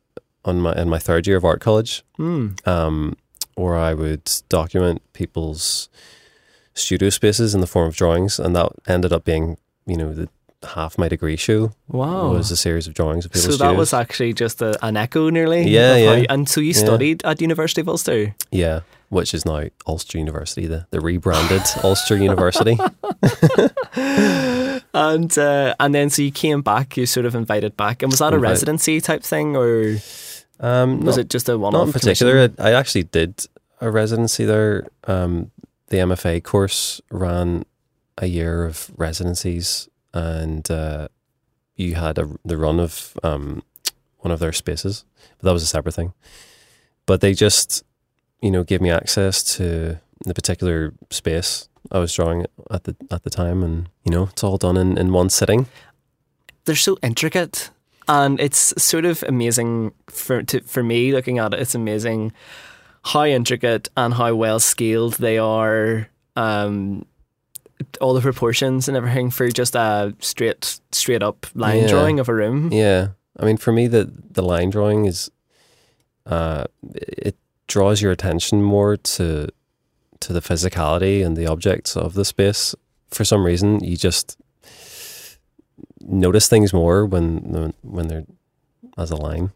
[0.45, 2.03] on my in my third year of art college.
[2.17, 2.49] Hmm.
[2.67, 3.17] um,
[3.55, 5.89] where I would document people's
[6.75, 10.29] studio spaces in the form of drawings, and that ended up being, you know, the
[10.65, 12.33] half my degree show Wow.
[12.33, 13.43] was a series of drawings of people.
[13.45, 13.79] so that studios.
[13.79, 15.69] was actually just a, an echo, nearly.
[15.69, 16.15] Yeah, how yeah.
[16.17, 16.85] you- and so you Yeah.
[16.85, 18.35] studied at University of Ulster.
[18.51, 22.77] yeah, which is now Ulster University, the the rebranded Ulster University.
[24.95, 26.97] and uh, and then so you came back.
[26.97, 29.97] You sort of invited back, and was that a residency type thing, or
[30.61, 31.73] Um, was not, it just a one-off?
[31.81, 32.51] not in particular.
[32.59, 33.47] I, I actually did
[33.81, 34.87] a residency there.
[35.07, 35.51] Um,
[35.89, 37.65] the MFA course ran
[38.19, 41.09] a year of residencies, and uh,
[41.77, 43.63] you had a, the run of um,
[44.19, 45.05] one of their spaces,
[45.39, 46.13] but that was a separate thing.
[47.07, 47.85] But they just,
[48.43, 53.23] you know, gave me access to the particular space I was drawing at the at
[53.23, 55.67] the time, and you know, it's all done in, in one sitting.
[56.65, 57.71] They're so intricate,
[58.09, 61.61] and it's sort of amazing for to, for me looking at it.
[61.61, 62.33] It's amazing
[63.05, 66.09] how intricate and how well scaled they are.
[66.37, 67.07] Um,
[68.01, 71.89] all the proportions and everything for just a straight straight up line Yeah.
[71.89, 72.73] drawing of a room.
[72.73, 75.31] Yeah, I mean, for me, the the line drawing is,
[76.27, 76.65] uh,
[76.95, 77.37] it
[77.67, 79.49] draws your attention more to
[80.21, 82.75] to the physicality and the objects of the space.
[83.11, 84.37] For some reason, you just
[86.01, 88.25] notice things more when when they're
[88.97, 89.53] as a line.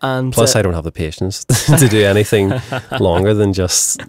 [0.00, 1.44] And Plus, uh, I don't have the patience
[1.78, 2.52] to do anything
[3.00, 4.00] longer than just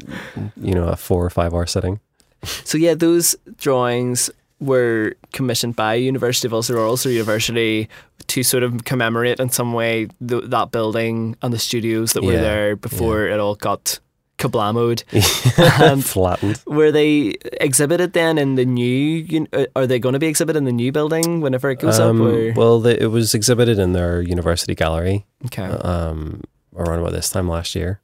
[0.61, 1.99] you know a four or five hour sitting.
[2.43, 7.87] So yeah, those drawings were commissioned by University of Ulster or Ulster University
[8.27, 12.33] to sort of commemorate in some way th- that building and the studios that were
[12.33, 13.99] Yeah, there before it all got
[14.37, 15.03] kablamoed.
[15.81, 16.61] And Flattened.
[16.67, 19.47] were they exhibited then in the new?
[19.53, 22.21] uh, Are they going to be exhibited in the new building whenever it goes Um,
[22.21, 22.27] up?
[22.33, 22.53] Or?
[22.53, 25.25] well, the, it was exhibited in their university gallery.
[25.45, 25.63] okay.
[25.63, 26.41] um,
[26.75, 27.99] around about this time last year.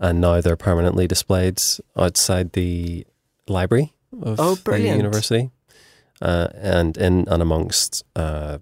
[0.00, 1.60] And now they're permanently displayed
[1.96, 3.06] outside the
[3.46, 5.50] library of Oh, the university
[6.22, 8.58] uh, and in and amongst uh,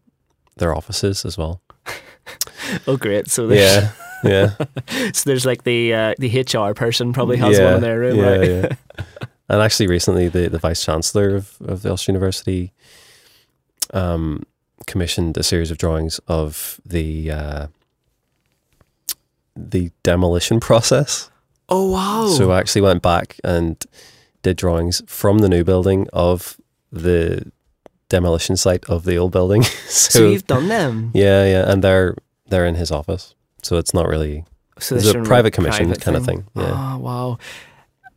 [0.56, 1.62] their offices as well.
[2.86, 3.30] oh, great.
[3.30, 3.84] So there's,
[4.24, 5.10] Yeah, yeah.
[5.12, 8.16] so there's like the uh, the HR person probably has yeah, one in their room,
[8.16, 8.48] yeah, right?
[8.48, 8.68] yeah.
[9.50, 12.74] And actually, recently, the, the vice chancellor of, of the Ulster University
[13.94, 14.42] um,
[14.86, 17.66] commissioned a series of drawings of the uh,
[19.70, 21.30] the demolition process.
[21.68, 22.28] Oh wow!
[22.28, 23.82] So I actually went back and
[24.42, 26.56] did drawings from the new building of
[26.92, 27.50] the
[28.08, 29.62] demolition site of the old building.
[29.88, 31.10] so, so you've done them.
[31.14, 32.16] yeah, yeah, and they're
[32.48, 33.34] they're in his office.
[33.62, 34.44] So it's not really
[34.78, 36.46] So it's a private commission private kind of thing.
[36.54, 36.94] Yeah.
[36.94, 37.38] Oh wow.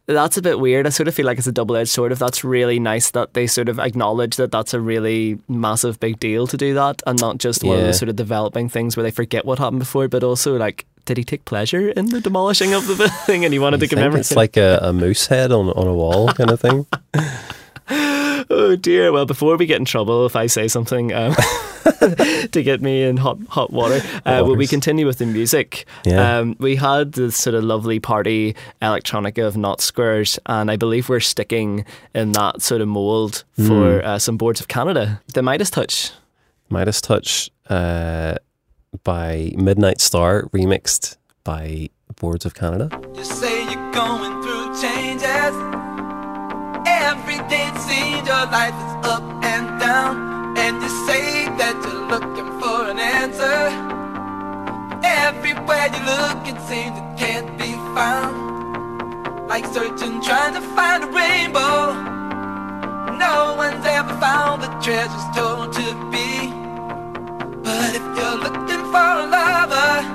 [0.08, 0.88] That's a bit weird.
[0.88, 2.12] I sort of feel like it's a double edged sword.
[2.12, 6.19] If that's really nice that they sort of acknowledge that that's a really massive big
[6.19, 7.88] deal to do that, and not just one of Yeah.
[7.88, 11.17] the sort of developing things where they forget what happened before, but also like did
[11.17, 12.95] he take pleasure in the demolishing of the
[13.27, 14.21] building and he wanted You to commemorate?
[14.21, 16.85] it's like a, a moose head on on a wall kind of thing.
[17.89, 19.11] oh dear.
[19.11, 21.35] Well, before we get in trouble, if I say something um,
[22.51, 25.85] to get me in hot hot water, uh, will we continue with the music?
[26.05, 26.39] Yeah.
[26.39, 31.09] Um, we had this sort of lovely party electronica of not Squares, and I believe
[31.09, 35.21] we're sticking in that sort of mould for uh, some Boards of Canada.
[35.33, 36.11] The Midas Touch.
[36.69, 38.35] Midas Touch uh,
[39.04, 42.89] by Midnight Star, remixed by Boards of Canada.
[43.15, 45.56] You say you're going through changes.
[46.86, 50.58] Every day it seems your life is up and down.
[50.58, 53.71] And you say that you're looking for an answer.
[55.04, 59.47] Everywhere you look, it seems it can't be found.
[59.47, 61.93] Like searching, trying to find a rainbow.
[63.17, 66.61] No one's ever found the treasures told to be.
[67.63, 70.06] But if you're looking for a lover,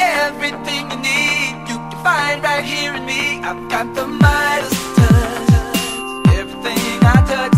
[0.00, 3.40] Everything you need, you can find right here in me.
[3.42, 6.36] I've got the Midas touch.
[6.36, 7.55] Everything I touch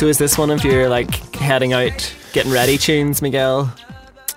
[0.00, 3.70] So is this one of your like heading out, getting ready tunes, Miguel?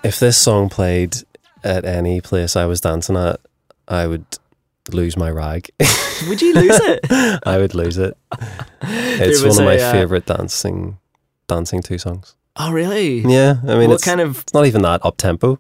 [0.04, 1.16] If this song played
[1.64, 3.40] at any place I was dancing at,
[3.88, 4.26] I would
[4.92, 5.70] lose my rag.
[6.28, 7.00] Would you lose it?
[7.48, 8.18] I would lose it.
[8.82, 10.98] It's one of my uh, favorite dancing
[11.48, 12.36] dancing two songs.
[12.58, 13.20] oh, really?
[13.20, 14.40] Yeah, I mean what it's kind of?
[14.40, 15.60] it's not even that up tempo.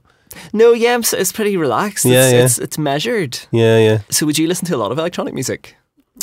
[0.52, 2.04] No, yeah, it's, it's pretty relaxed.
[2.04, 2.44] Yeah, it's, yeah.
[2.44, 3.40] It's, it's measured.
[3.52, 4.00] Yeah, yeah.
[4.10, 5.78] So would you listen to a lot of electronic music?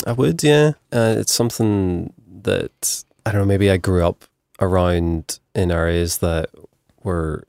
[0.05, 0.73] I would, yeah.
[0.91, 2.13] Uh, it's something
[2.43, 3.47] that I don't know.
[3.47, 4.25] Maybe I grew up
[4.59, 6.49] around in areas that
[7.03, 7.43] were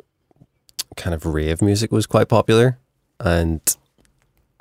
[0.97, 2.79] kind of rave music was quite popular,
[3.21, 3.61] and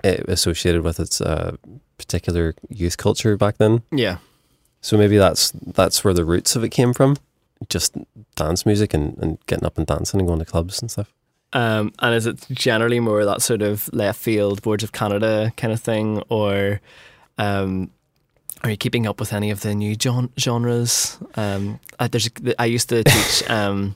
[0.04, 1.56] it associated with its uh,
[1.97, 3.84] particular youth culture back then.
[3.91, 4.17] Yeah.
[4.82, 7.17] So maybe that's that's where the roots of it came from.
[7.69, 7.95] Just
[8.36, 11.13] dance music and, and getting up and dancing and going to clubs and stuff.
[11.54, 15.74] Um, and is it generally more that sort of left field Boards of Canada kind
[15.74, 16.80] of thing, or
[17.38, 17.91] um,
[18.63, 21.17] are you keeping up with any of the new gen- genres?
[21.36, 22.10] Um, I,
[22.60, 23.43] I used to teach.
[23.50, 23.95] Um,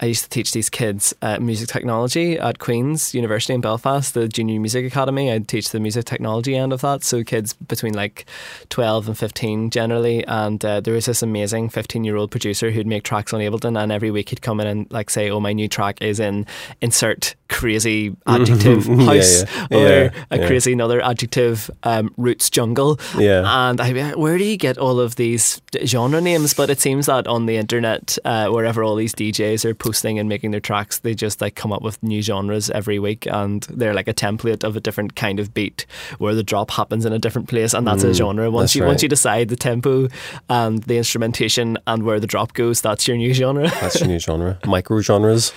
[0.00, 4.26] I used to teach these kids uh, music technology at Queen's University in Belfast, the
[4.26, 5.30] Junior Music Academy.
[5.30, 7.04] I'd teach the music technology end of that.
[7.04, 8.26] So kids between like
[8.70, 10.26] 12 and 15 generally.
[10.26, 13.80] And uh, there was this amazing 15 year old producer who'd make tracks on Ableton.
[13.80, 16.44] And every week he'd come in and like say, oh, my new track is in
[16.80, 19.78] insert crazy adjective Yeah, house yeah.
[19.78, 20.46] or Yeah, a yeah.
[20.48, 22.98] crazy another adjective um, roots jungle.
[23.16, 23.44] Yeah.
[23.70, 26.52] And I, be, where do you get all of these genre names?
[26.52, 30.28] But it seems that on the internet, uh, wherever all these DJs are posting and
[30.28, 33.94] making their tracks, they just like come up with new genres every week, and they're
[33.94, 35.86] like a template of a different kind of beat
[36.18, 38.50] where the drop happens in a different place, and that's a genre.
[38.50, 40.08] Once Mm, you once you decide the tempo
[40.48, 43.68] and the instrumentation and where the drop goes, that's your new genre.
[43.68, 44.58] That's your new genre.
[44.66, 45.52] Micro genres.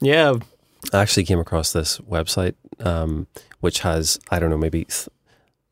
[0.00, 0.34] yeah.
[0.92, 3.28] I actually came across this website, um,
[3.60, 5.08] which has I don't know maybe th-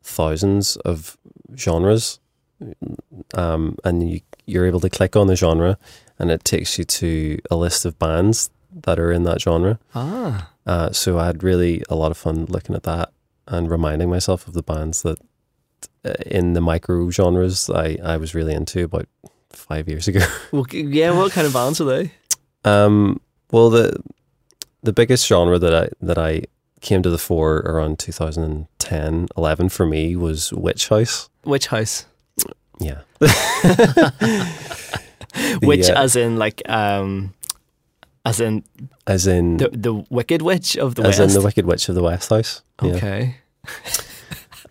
[0.03, 1.17] thousands of
[1.57, 2.19] genres,
[3.33, 5.77] um, and you, you're able to click on the genre,
[6.21, 8.51] and it takes you to a list of bands
[8.83, 9.79] that are in that genre.
[9.95, 10.49] Ah.
[10.67, 13.11] Uh, so I had really a lot of fun looking at that
[13.47, 15.17] and reminding myself of the bands that
[16.05, 19.07] uh, in the micro genres I, I was really into about
[19.49, 20.21] five years ago.
[20.51, 21.11] Well, yeah.
[21.17, 22.11] What kind of bands are they?
[22.63, 23.19] Um,
[23.51, 23.99] well, the
[24.83, 26.43] the biggest genre that I that I
[26.81, 31.29] came to the fore around 2010, 11 for me was Witch House.
[31.45, 32.05] Witch house?
[32.79, 33.01] Yeah.
[35.61, 37.33] Which, uh, as in like, um,
[38.25, 38.63] as in
[39.07, 41.35] as in the the Wicked Witch of the as West.
[41.35, 42.61] in the Wicked Witch of the West House.
[42.81, 42.91] Yeah.
[42.95, 43.35] Okay.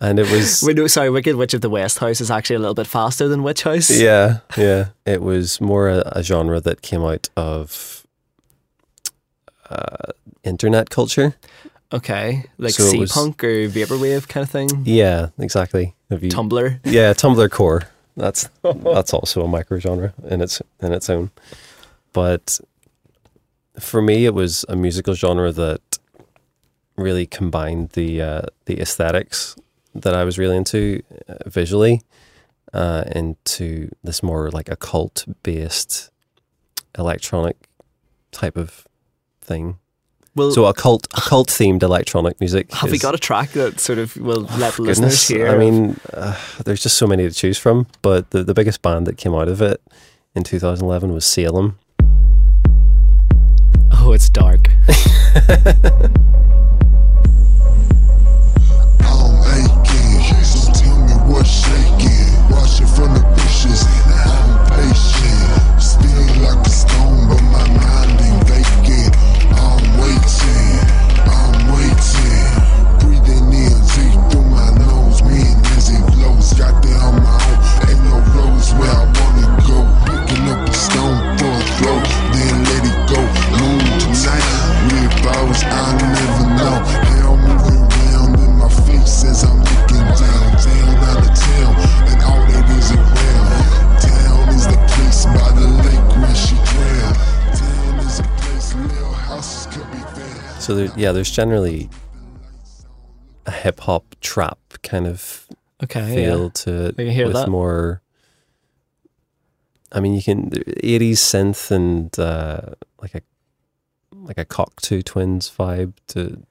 [0.03, 1.11] And it was Wait, no, sorry.
[1.11, 3.91] Wicked Witch of the West House is actually a little bit faster than Witch House.
[3.91, 4.87] yeah, yeah.
[5.05, 8.03] It was more a, a genre that came out of
[9.69, 10.11] uh,
[10.43, 11.35] internet culture.
[11.93, 12.45] Okay.
[12.57, 14.69] Like So was- punk or vaporwave kind of thing.
[14.85, 15.93] Yeah, exactly.
[16.09, 16.79] Have you Tumblr.
[16.83, 17.83] Yeah, Tumblr core.
[18.17, 21.31] That's that's also a micro genre in its in its own.
[22.13, 22.59] But
[23.79, 25.99] for me, it was a musical genre that
[26.97, 29.55] really combined the uh, the aesthetics
[29.95, 32.01] that I was really into uh, visually
[32.73, 36.11] uh, into this more like occult based
[36.97, 37.57] electronic
[38.31, 38.87] type of
[39.41, 39.77] thing.
[40.33, 42.71] Well, So occult occult themed electronic music.
[42.73, 45.49] have we got a track that sort of will let listeners Goodness, hear?
[45.49, 47.87] I mean, uh, there's just so many to choose from.
[48.01, 49.81] But the, the biggest band that came out of it
[50.33, 51.77] in 2011 was Salem.
[53.93, 54.69] Oh, it's dark.
[100.71, 101.89] So there, yeah, there's generally
[103.45, 105.47] a hip hop trap kind of
[105.83, 106.15] Okay.
[106.15, 106.49] feel Yeah.
[106.53, 107.49] to it I can hear with that.
[107.49, 108.01] more.
[109.91, 112.61] I mean, you can eighties synth and uh,
[113.01, 113.21] like a
[114.13, 116.41] like a Cocteau Twins vibe to.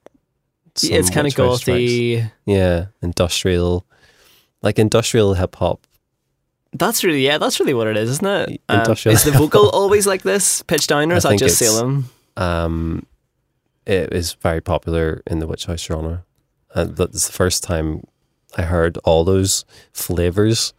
[0.81, 2.29] Yeah, it's kind of gothy.
[2.45, 3.87] Yeah, industrial,
[4.61, 5.87] like industrial hip hop.
[6.73, 7.39] That's really yeah.
[7.39, 8.61] That's really what it is, isn't it?
[8.69, 12.05] Um, is the vocal always like this, pitched down, or I is that just Salem?
[12.37, 13.07] Um,
[13.85, 16.23] it is very popular in the witch house genre,
[16.73, 18.03] and that's the first time
[18.57, 20.73] I heard all those flavors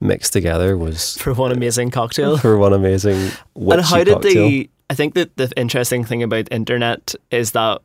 [0.00, 2.36] mixed together was For one amazing cocktail.
[2.38, 4.48] for one amazing witchy and how did cocktail.
[4.48, 4.70] the?
[4.90, 7.80] I think that the interesting thing about internet is that,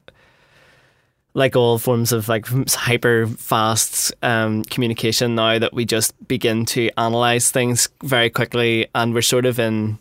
[1.34, 6.90] like all forms of like hyper fast um, communication now, that we just begin to
[6.98, 10.00] analyze things very quickly, and we're sort of in.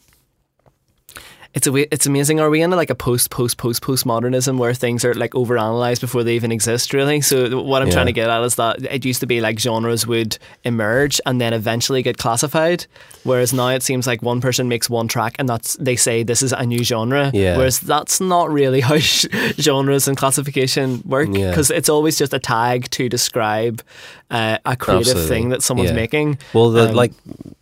[1.57, 2.39] It's a way, it's amazing.
[2.39, 6.03] Are we in like a post post post post modernism where things are like overanalyzed
[6.03, 6.93] before they even exist?
[6.93, 7.23] Really.
[7.23, 7.95] So what I'm Yeah.
[7.95, 11.41] trying to get at is that it used to be like genres would emerge and
[11.41, 12.85] then eventually get classified,
[13.25, 16.43] whereas now it seems like one person makes one track and that's they say this
[16.43, 17.31] is a new genre.
[17.33, 17.57] Yeah.
[17.57, 21.49] Whereas that's not really how genres and classification work Yeah.
[21.51, 23.83] because it's always just a tag to describe
[24.31, 25.29] uh, a creative Absolutely.
[25.29, 25.97] thing that someone's Yeah.
[25.97, 26.39] making.
[26.53, 27.13] Well, the, Um, like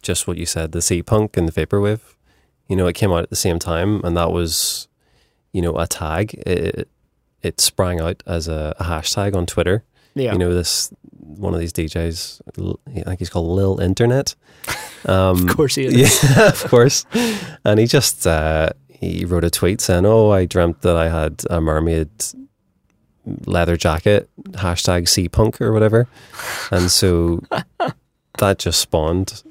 [0.02, 2.00] just what you said, the sea punk and the vaporwave,
[2.68, 4.88] you know, it came out at the same time, and that was,
[5.52, 6.34] you know, a tag.
[6.46, 6.88] It,
[7.42, 9.84] it sprang out as a, a hashtag on Twitter.
[10.14, 10.32] Yeah.
[10.32, 14.34] You know, this one of these DJs, I think he's called Lil Internet.
[15.06, 16.24] Um, of course he is.
[16.24, 17.04] yeah, of course.
[17.62, 21.42] And he just uh, he wrote a tweet saying, "Oh, I dreamt that I had
[21.50, 22.08] a mermaid
[23.44, 26.08] leather jacket." Hashtag sea punk or whatever.
[26.70, 27.42] And so
[28.38, 29.42] that just spawned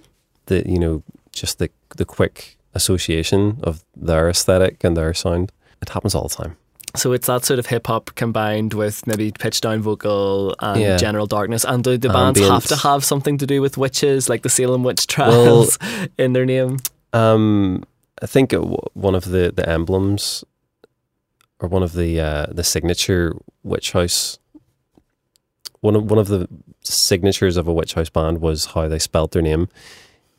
[0.48, 5.52] the you know just the the quick association of their aesthetic and their sound.
[5.82, 6.58] It happens all the time.
[6.96, 10.98] So it's that sort of hip hop combined with maybe pitch down vocal and Yeah.
[10.98, 11.66] general darkness.
[11.66, 14.84] And do the bands have to have something to do with witches, like the Salem
[14.84, 15.80] witch trials,
[16.20, 16.78] in their name?
[17.12, 17.84] Um,
[18.22, 20.44] I think w- one of the, the emblems,
[21.60, 24.38] or one of the uh, the signature witch house.
[25.82, 26.48] One of one of the
[26.82, 29.68] signatures of a witch house band was how they spelt their name,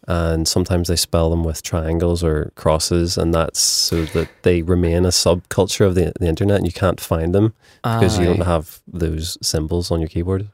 [0.07, 5.05] and sometimes they spell them with triangles or crosses, and that's so that they remain
[5.05, 8.81] a subculture of the, the internet, and you can't find them because you don't have
[8.87, 10.49] those symbols on your keyboard.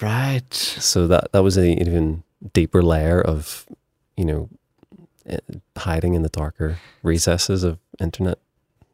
[0.00, 0.52] Right.
[0.52, 2.22] So that that was an even
[2.52, 3.66] deeper layer of,
[4.16, 4.48] you know,
[5.26, 5.38] eh,
[5.76, 8.38] hiding in the darker recesses of internet.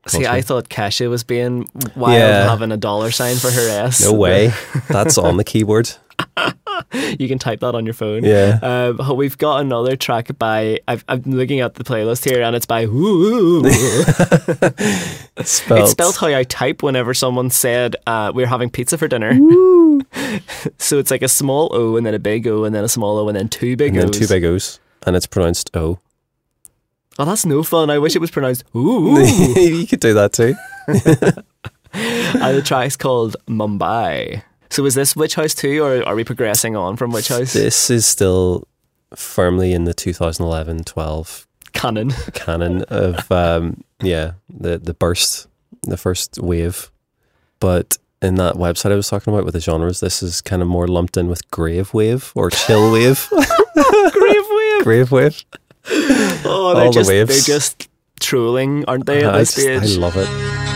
[0.07, 0.26] See.
[0.26, 2.48] I thought Kesha was being wild Yeah.
[2.48, 4.02] having a dollar sign for her S.
[4.02, 4.52] no way.
[4.88, 5.90] That's on the keyboard.
[7.18, 8.24] you can type that on your phone.
[8.24, 8.59] Yeah.
[8.62, 10.81] Um, we've got another track by.
[10.88, 12.85] I've, I'm looking at the playlist here, and it's by.
[12.85, 13.62] Ooh.
[15.44, 15.81] Spelt.
[15.81, 19.33] It's spelled how I type whenever someone said uh, we're having pizza for dinner.
[20.78, 23.18] so it's like a small O and then a big O and then a small
[23.18, 26.00] O and then two big and then two big O's, and it's pronounced O.
[27.20, 27.90] Oh, that's no fun.
[27.90, 29.18] I wish it was pronounced ooh.
[29.57, 30.54] you could do that too.
[30.88, 34.42] and the track's called Mumbai.
[34.70, 37.52] So is this Witch House 2 or are we progressing on from Witch House?
[37.52, 38.66] This is still
[39.14, 42.10] firmly in the 2011-12 Canon.
[42.35, 45.46] canon of um, yeah the the burst,
[45.83, 46.90] the first wave.
[47.60, 50.69] But in that website I was talking about with the genres, this is kind of
[50.69, 53.29] more lumped in with grave wave or chill wave.
[53.31, 54.83] Grave wave.
[54.83, 55.44] grave wave.
[55.90, 57.46] Oh, they're All the just, waves.
[57.46, 57.88] They're just
[58.21, 60.67] trolling, aren't they, at I, this just, I love it.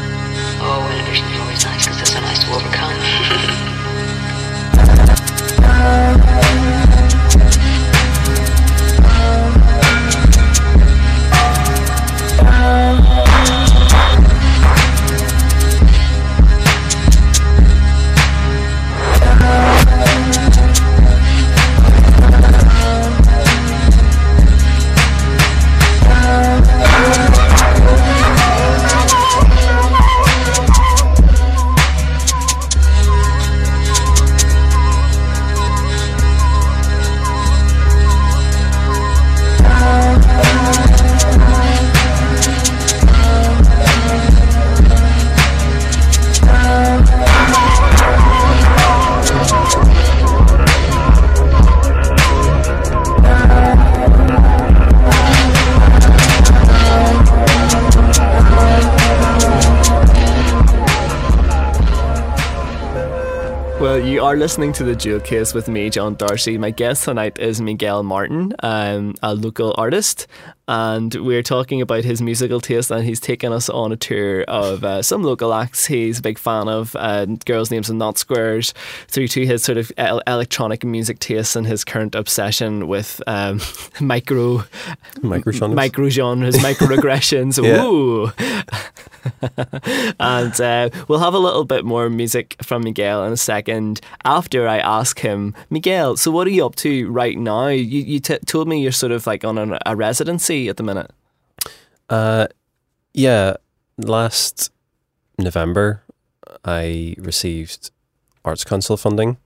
[64.05, 66.59] You are listening to the Jewel Case with me, John Darcy.
[66.59, 70.27] My guest tonight is Miguel Martin, um, a local artist,
[70.69, 72.91] and we're talking about his musical taste.
[72.91, 76.39] And he's taken us on a tour of uh, some local acts he's a big
[76.39, 78.73] fan of, uh, girls' names and not squares,
[79.09, 83.61] through to his sort of el- electronic music taste and his current obsession with um,
[84.01, 84.65] micro
[85.23, 85.77] Micro genres.
[85.77, 87.59] micro genres, microaggressions.
[87.63, 88.31] Ooh.
[90.21, 94.67] and uh, we'll have a little bit more music from Miguel in a second after
[94.69, 97.69] I ask him, Miguel, so what are you up to right now?
[97.69, 100.83] You, you t- told me you're sort of like on a, a residency at the
[100.83, 101.11] minute.
[102.09, 102.47] Uh,
[103.15, 103.55] yeah,
[103.97, 104.71] last
[105.39, 106.03] November,
[106.65, 107.91] I received
[108.45, 109.39] Arts Council funding.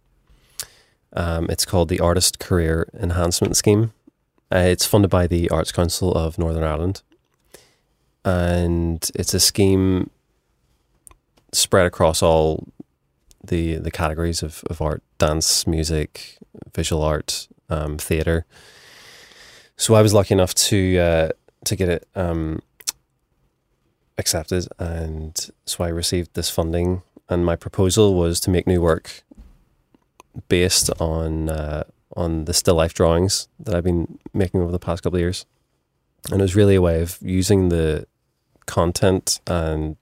[1.12, 3.92] Um, it's called the Artist Career Enhancement Scheme.
[4.52, 7.02] Uh, it's funded by the Arts Council of Northern Ireland,
[8.24, 10.10] and it's a scheme
[11.52, 12.68] spread across all
[13.42, 16.38] the the categories of, of art: dance, music,
[16.74, 18.44] visual art, um, theatre.
[19.76, 21.28] So I was lucky enough to uh,
[21.64, 22.60] to get it um,
[24.18, 27.02] accepted, and so I received this funding.
[27.28, 29.22] And my proposal was to make new work
[30.48, 31.84] based on uh,
[32.16, 35.44] on the still life drawings that I've been making over the past couple of years.
[36.30, 38.06] And it was really a way of using the
[38.66, 39.96] content and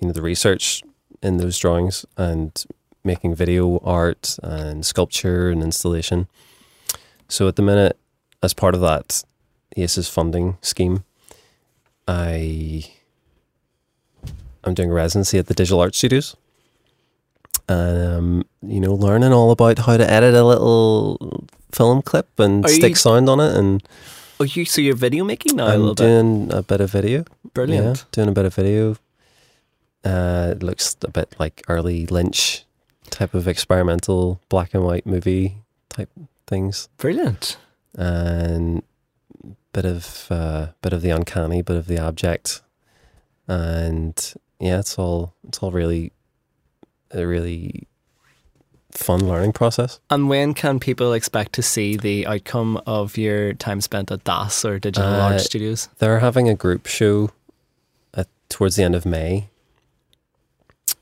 [0.00, 0.82] you know the research
[1.22, 2.64] in those drawings and
[3.04, 6.28] making video art and sculpture and installation.
[7.28, 7.98] So at the minute,
[8.42, 9.22] as part of that
[9.76, 11.04] ACES funding scheme,
[12.08, 12.84] I
[14.64, 16.36] I'm doing a residency at the Digital Art Studios.
[17.68, 22.68] Um, you know, learning all about how to edit a little film clip and Are
[22.68, 23.82] stick you- sound on it, and
[24.40, 26.02] Oh, you so you're video making now a I'm little bit.
[26.04, 27.24] doing a bit of video.
[27.52, 27.98] Brilliant.
[27.98, 28.96] Yeah, doing a bit of video.
[30.02, 32.64] Uh, it looks a bit like early Lynch
[33.10, 35.58] type of experimental black and white movie
[35.90, 36.08] type
[36.46, 37.58] things, Brilliant.
[37.96, 38.82] And
[39.72, 42.62] bit of uh, bit of the uncanny, bit of the abject,
[43.48, 46.12] and yeah, it's all it's all really
[47.12, 47.88] a really
[48.92, 50.00] fun learning process.
[50.10, 54.64] And when can people expect to see the outcome of your time spent at DAS
[54.64, 55.88] or Digital Uh, Art Studios?
[55.98, 57.30] They're having a group show
[58.14, 59.48] at, towards the end of May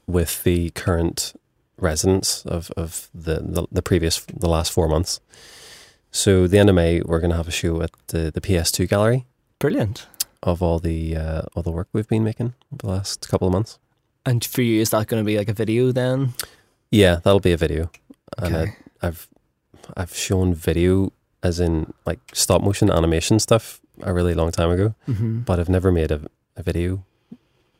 [0.06, 1.38] with the current
[1.78, 5.20] residents of, of the, the, the previous, the last four months.
[6.10, 8.88] So the end of May, we're going to have a show at the, the PS2
[8.88, 9.26] gallery
[9.58, 10.06] Brilliant.
[10.42, 13.78] of all the uh, all the work we've been making the last couple of months.
[14.24, 16.34] And for you, is that going to be like a video then?
[16.90, 17.90] Yeah, that'll be a video,
[18.38, 18.72] and Okay.
[19.02, 19.28] I, I've
[19.96, 24.94] I've shown video as in like stop motion animation stuff a really long time ago,
[25.08, 25.40] Mm-hmm.
[25.40, 26.20] but I've never made a,
[26.56, 27.04] a video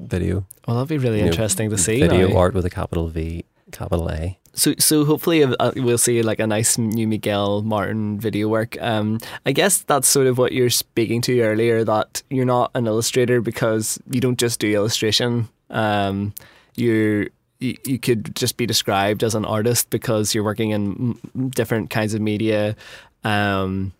[0.00, 2.00] video Well, that'd be really you know, interesting to see.
[2.00, 2.36] video now.
[2.38, 4.38] art with a capital V, capital A.
[4.54, 8.76] So, so hopefully uh, we'll see like a nice new Miguel Martin video work.
[8.80, 11.84] Um, I guess that's sort of what you're speaking to earlier.
[11.84, 15.48] That you're not an illustrator because you don't just do illustration.
[15.70, 16.34] Um,
[16.74, 17.28] you're
[17.60, 22.14] you, you could just be described as an artist because you're working in different kinds
[22.14, 22.76] of media,
[23.24, 23.92] um,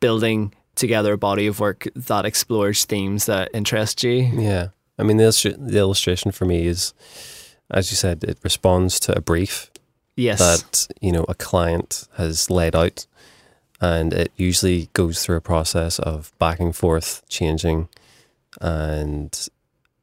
[0.00, 4.30] building together a body of work that explores themes that interest you.
[4.34, 6.94] Yeah, I mean the, illustra- the illustration for me is,
[7.70, 9.70] as you said, it responds to a brief
[10.16, 10.38] Yes.
[10.40, 13.06] that you know a client has laid out,
[13.80, 17.88] and it usually goes through a process of back and forth, changing,
[18.60, 19.48] and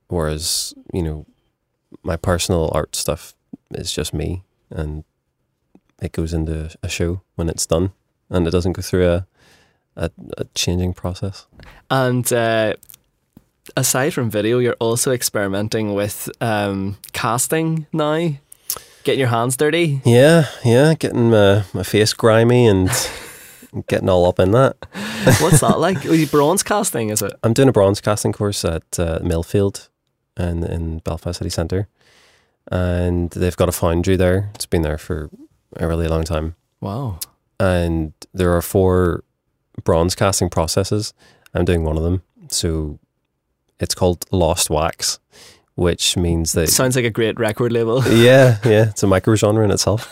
[0.07, 1.25] whereas you know
[2.03, 3.33] my personal art stuff
[3.71, 5.03] is just me, and
[6.01, 7.91] it goes into a show when it's done,
[8.29, 9.27] and it doesn't go through a
[9.97, 11.45] a, a changing process.
[11.89, 12.73] And uh,
[13.75, 18.31] aside from video, you're also experimenting with um, casting now,
[19.03, 20.01] getting your hands dirty.
[20.05, 22.89] Yeah, yeah, getting my, my face grimy and
[23.87, 24.77] getting all up in that.
[25.39, 25.97] What's that like?
[26.31, 27.33] Bronze casting, is it?
[27.43, 29.89] I'm doing a bronze casting course at uh, Millfield
[30.37, 31.87] in, in Belfast City Centre.
[32.71, 34.49] And they've got a foundry there.
[34.55, 35.29] It's been there for
[35.77, 36.55] a really long time.
[36.81, 37.19] Wow.
[37.59, 39.23] And there are four
[39.83, 41.13] bronze casting processes.
[41.53, 42.23] I'm doing one of them.
[42.49, 42.99] So
[43.79, 45.19] it's called Lost Wax,
[45.75, 46.69] which means that.
[46.69, 48.03] Sounds like a great record label.
[48.07, 50.11] yeah, yeah, it's a micro genre in itself.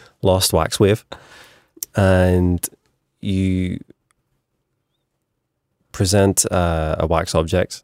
[0.22, 1.04] Lost Wax Wave.
[1.94, 2.66] And
[3.20, 3.80] you
[5.92, 7.82] present uh, a wax object,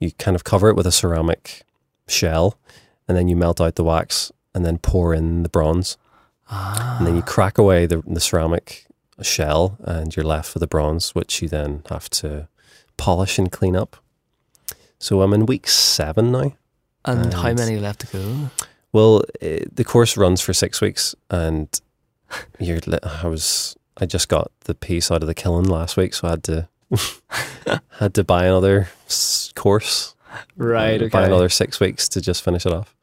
[0.00, 1.62] you kind of cover it with a ceramic
[2.08, 2.58] shell,
[3.06, 5.96] and then you melt out the wax and then pour in the bronze.
[6.50, 6.96] Ah.
[6.98, 8.86] And then you crack away the, the ceramic
[9.22, 12.48] shell, and you're left with the bronze, which you then have to
[12.96, 13.96] polish and clean up.
[15.04, 16.54] So I'm in week seven now.
[17.04, 18.50] And how many left to go?
[18.90, 21.68] Well, eh, the course runs for six weeks, and
[22.58, 22.80] you're.
[22.86, 23.76] li- I was.
[23.98, 26.68] I just got the piece out of the kiln last week, so I had to
[27.98, 28.88] had to buy another
[29.54, 30.14] course.
[30.56, 31.02] Right.
[31.02, 31.10] uh, Okay.
[31.18, 32.96] Buy another six weeks to just finish it off.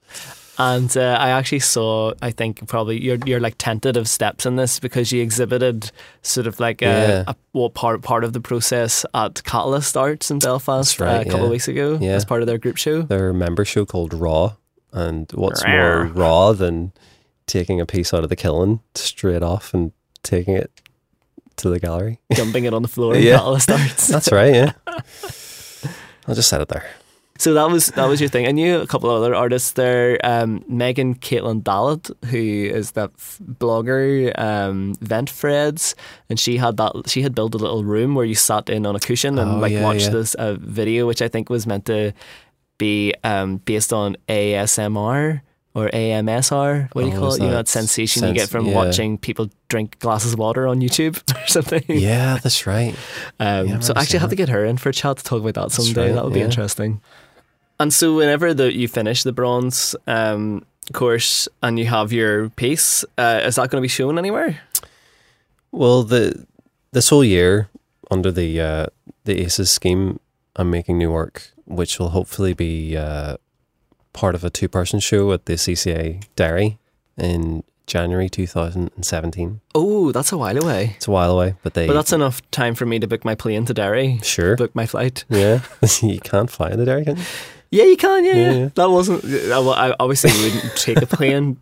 [0.63, 4.79] And uh, I actually saw, I think probably your your like tentative steps in this
[4.79, 5.91] because you exhibited
[6.21, 7.23] sort of like a, Yeah.
[7.27, 11.25] a well, part part of the process at Catalyst Arts in Belfast right, uh, a
[11.25, 11.45] couple yeah.
[11.45, 12.11] of weeks ago Yeah.
[12.11, 13.01] as part of their group show.
[13.01, 14.55] Their member show called Raw,
[14.93, 16.13] and what's Rawr.
[16.13, 16.91] more raw than
[17.47, 19.91] taking a piece out of the kiln straight off and
[20.21, 20.69] taking it
[21.57, 22.19] to the gallery?
[22.35, 23.37] dumping it on the floor in Yeah.
[23.37, 24.07] Catalyst Arts.
[24.07, 24.53] That's right.
[24.53, 24.73] Yeah.
[26.27, 26.85] I'll just set it there.
[27.41, 28.45] So that was that was your thing.
[28.47, 30.19] I knew a couple of other artists there.
[30.23, 35.95] Um, Megan Caitlin Dallet, who is that f- blogger, um, Vent Freds,
[36.29, 36.91] and she had that.
[37.07, 39.57] She had built a little room where you sat in on a cushion and Oh,
[39.57, 40.17] like yeah, watched yeah.
[40.19, 42.13] this uh, video, which I think was meant to
[42.77, 45.41] be um, based on ASMR
[45.73, 46.89] or AMSR.
[46.93, 47.41] What do you Oh, call it?
[47.41, 48.75] You know that sensation you get from yeah.
[48.75, 51.83] watching people drink glasses of water on YouTube or something.
[51.87, 52.93] Yeah, that's right.
[53.39, 55.23] Um, Yeah, I so actually, I have to get her in for a chat to
[55.23, 56.07] talk about that someday.
[56.07, 57.01] right, that would be interesting.
[57.81, 60.63] And so, whenever the, you finish the bronze um,
[60.93, 64.61] course and you have your piece, uh, is that going to be shown anywhere?
[65.71, 66.45] Well, the
[66.91, 67.69] this whole year
[68.11, 68.85] under the uh,
[69.23, 70.19] the ACES scheme,
[70.55, 73.37] I'm making new work, which will hopefully be uh,
[74.13, 76.77] part of a two person show at the CCA Derry
[77.17, 79.59] in January 2017.
[79.73, 80.93] Oh, that's a while away.
[80.97, 83.33] It's a while away, but they But that's enough time for me to book my
[83.33, 84.55] plane to Derry, sure.
[84.55, 85.25] book my flight.
[85.29, 85.61] yeah,
[86.03, 87.23] you can't fly to Derry, can you?
[87.71, 88.25] Yeah, you can.
[88.25, 88.69] Yeah, Yeah, yeah.
[88.75, 89.23] that wasn't.
[89.25, 91.57] I, well, I obviously wouldn't take a plane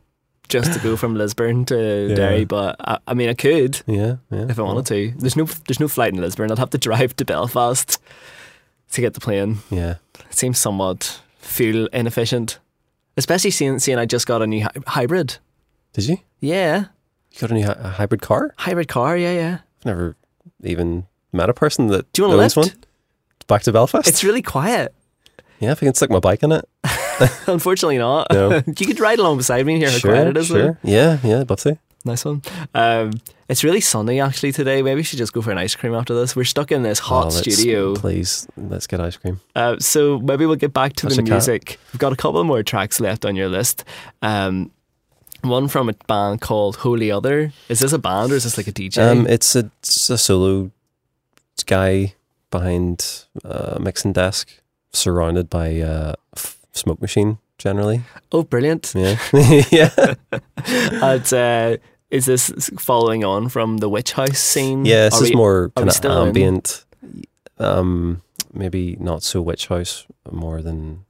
[0.47, 2.15] just to go from Lisburn to Yeah.
[2.15, 3.81] Derry, but I, I mean, I could.
[3.85, 4.47] Yeah, yeah.
[4.49, 5.13] if I wanted to.
[5.19, 6.51] There's no there's no flight in Lisburn.
[6.51, 7.99] I'd have to drive to Belfast
[8.93, 9.59] to get the plane.
[9.69, 9.95] Yeah.
[10.29, 12.57] It seems somewhat fuel inefficient,
[13.17, 15.37] especially seeing seeing I just got a new hy- hybrid.
[15.93, 16.17] Did you?
[16.39, 16.85] Yeah,
[17.33, 18.53] You got a new hy- a hybrid car?
[18.57, 19.15] hybrid car.
[19.17, 19.57] Yeah, yeah.
[19.81, 20.15] I've never
[20.63, 22.75] even met a person that Do you want to owns lift?
[22.75, 22.83] one.
[23.47, 24.07] Back to Belfast.
[24.07, 24.93] It's really quiet.
[25.59, 26.67] Yeah, if I can stick my bike in it.
[27.47, 28.27] Unfortunately, not.
[28.31, 28.61] No.
[28.65, 30.47] you could ride along beside me and hear how sure, quiet it is.
[30.47, 30.77] sure.
[30.83, 31.77] Yeah, yeah, I'd love to.
[32.05, 32.41] Nice one.
[32.73, 33.11] Um,
[33.49, 34.81] it's really sunny actually today.
[34.81, 36.33] Maybe we should just go for an ice cream after this.
[36.33, 37.93] We're stuck in this hot Oh, studio.
[37.93, 39.41] Please, let's get ice cream.
[39.53, 41.27] Uh, so maybe we'll get back to the a cat.
[41.29, 41.77] music.
[41.91, 43.83] We've got a couple more tracks left on your list.
[44.21, 44.71] Um,
[45.41, 47.51] one from a band called Holy Other.
[47.67, 48.97] Is this a band or is this like a DJ?
[48.99, 50.71] Um, it's a, it's a solo
[51.65, 52.13] guy
[52.49, 54.58] behind a mixing desk,
[54.93, 57.37] surrounded by a f- smoke machine.
[57.57, 58.93] Generally, oh, brilliant!
[58.95, 59.17] yeah,
[59.69, 60.13] yeah,
[61.01, 61.77] And, uh,
[62.09, 64.85] is this following on from the Witch House scene?
[64.85, 65.09] yeah.
[65.09, 66.11] This Are is we- more kind of in?
[66.11, 66.85] ambient.
[67.57, 68.21] Um,
[68.53, 71.03] maybe not so witch house, more than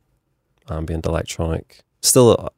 [0.67, 1.81] ambient electronic.
[2.01, 2.49] Still a,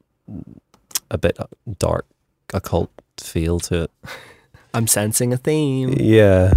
[1.11, 1.38] a bit
[1.78, 2.05] dark,
[2.53, 3.91] occult feel to it.
[4.74, 5.97] I'm sensing a theme.
[5.99, 6.53] Yeah.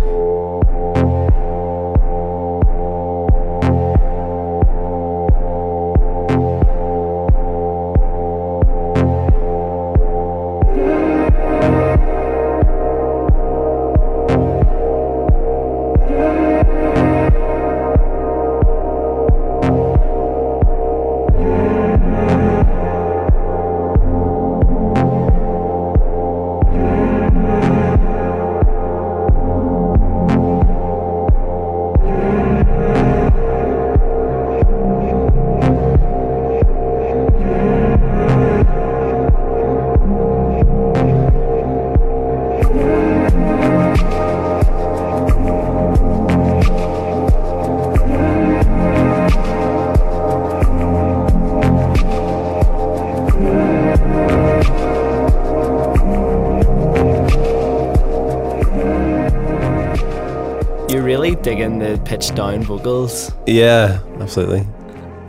[62.14, 63.32] Digging the pitch down vocals.
[63.46, 64.66] Yeah, absolutely.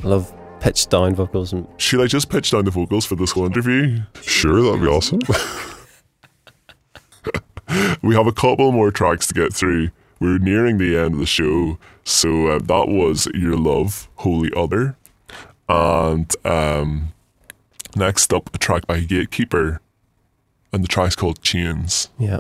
[0.04, 3.32] I love pitched down vocals and Should I just pitch down the vocals for this
[3.32, 4.02] whole interview?
[4.22, 5.20] Sure, that'd be awesome.
[8.02, 9.90] we have a couple more tracks to get through.
[10.20, 11.78] We're nearing the end of the show.
[12.04, 14.96] So uh, that was Your Love, Holy Other.
[15.68, 17.14] And um,
[17.96, 19.82] next up, a track by Gatekeeper.
[20.72, 22.10] And the track's called Chains.
[22.20, 22.40] yeah.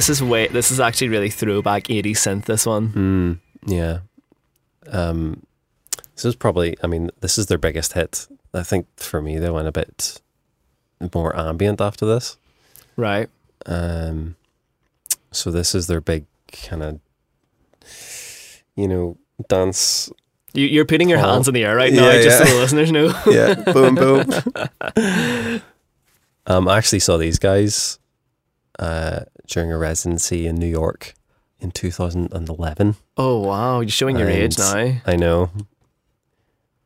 [0.00, 0.46] This is way.
[0.48, 2.46] This is actually really throwback 80s synth.
[2.46, 2.88] This one.
[3.66, 3.98] Mm, yeah.
[4.90, 5.42] Um,
[6.14, 8.26] this is probably, I mean, this is their biggest hit.
[8.54, 10.22] I think for me, they went a bit
[11.14, 12.38] more ambient after this.
[12.96, 13.28] Right.
[13.66, 14.36] Um,
[15.32, 17.00] so this is their big kind of,
[18.76, 19.18] you know,
[19.50, 20.10] dance.
[20.54, 22.46] You, you're putting your hands in the air right now, Yeah, just yeah.
[22.46, 23.12] so the listeners know.
[23.26, 24.24] Yeah, boom, boom.
[26.46, 27.98] um, I actually saw these guys
[28.78, 31.12] uh, during a residency in New York
[31.58, 32.96] in 2011.
[33.16, 35.00] Oh wow, you're showing your age now.
[35.04, 35.50] I know.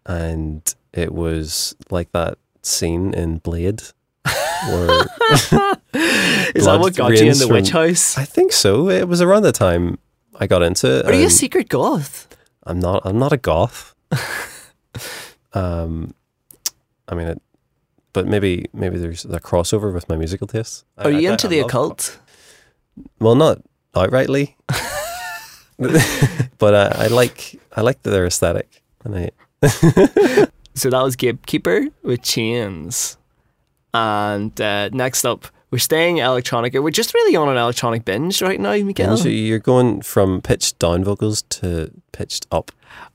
[0.06, 3.82] And it was like that scene in Blade
[4.24, 5.02] where
[6.54, 8.16] Is that what got you in the from- witch house?
[8.18, 8.88] I think so.
[8.88, 9.98] It was around the time
[10.40, 11.06] I got into it.
[11.06, 12.28] Are you a secret goth?
[12.64, 13.94] I'm not I'm not a goth.
[15.52, 16.14] um
[17.08, 17.42] I mean it
[18.12, 20.84] but maybe maybe there's a crossover with my musical tastes.
[20.96, 22.18] I- Are you I- into I the occult?
[23.18, 23.62] Well, not
[23.94, 24.54] outrightly.
[26.58, 29.30] but I, I like I like their aesthetic and I
[30.74, 33.16] So that was Gatekeeper with Chains.
[33.92, 36.74] And uh, next up, we're staying electronic.
[36.74, 39.16] We're just really on an electronic binge right now, Miguel.
[39.16, 42.72] So you're going from pitched down vocals to pitched up.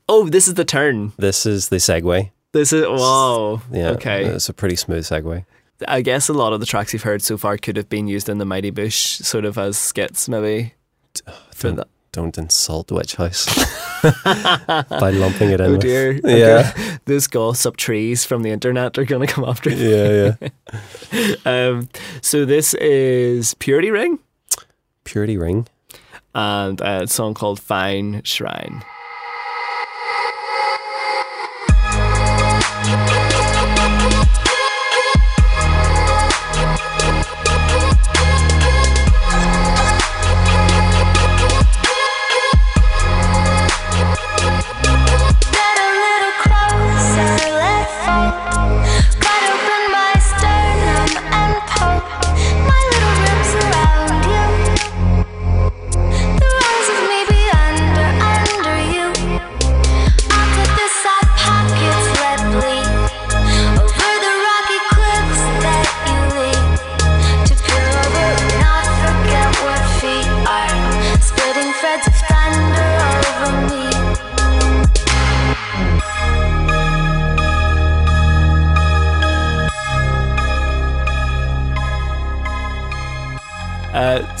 [0.08, 1.12] Oh, this is the turn.
[1.18, 2.30] This is the segue.
[2.52, 3.62] This is wow.
[3.70, 3.90] Yeah.
[3.90, 4.24] Okay.
[4.24, 5.44] It's a pretty smooth segue.
[5.88, 8.28] I guess a lot of the tracks you've heard so far could have been used
[8.28, 10.74] in the Mighty Boosh, sort of as skits, maybe.
[11.52, 11.88] For Don't, that.
[12.12, 13.46] don't insult Witch House
[14.24, 15.66] by lumping it in.
[15.66, 16.12] Oh with- dear.
[16.24, 16.72] Yeah.
[16.76, 16.96] Okay.
[17.06, 19.88] Those gossip trees from the internet are going to come after you.
[19.88, 20.34] Yeah,
[21.12, 21.34] yeah.
[21.44, 21.88] Um,
[22.22, 24.18] so this is Purity Ring
[25.04, 25.66] Purity Ring.
[26.34, 28.82] and a song called Fine Shrine.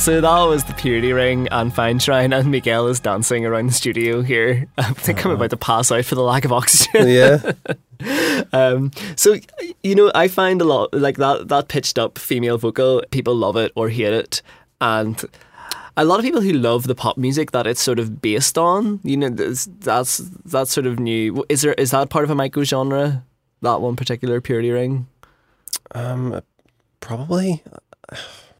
[0.00, 3.74] So that was the Purity Ring and Fine Shrine, and Miguel is dancing around the
[3.74, 4.66] studio here.
[4.78, 7.08] I think I'm about to pass out for the lack of oxygen.
[7.08, 7.52] Yeah.
[8.54, 9.36] Um, so
[9.82, 13.02] you know, I find a lot like that that pitched up female vocal.
[13.10, 14.40] People love it or hate it,
[14.80, 15.22] and
[15.98, 19.00] a lot of people who love the pop music that it's sort of based on.
[19.04, 21.44] You know, that's that's, that's sort of new.
[21.50, 23.22] Is there is that part of a micro genre?
[23.60, 25.06] That one particular Purity Ring.
[25.90, 26.40] um,
[27.00, 27.62] probably.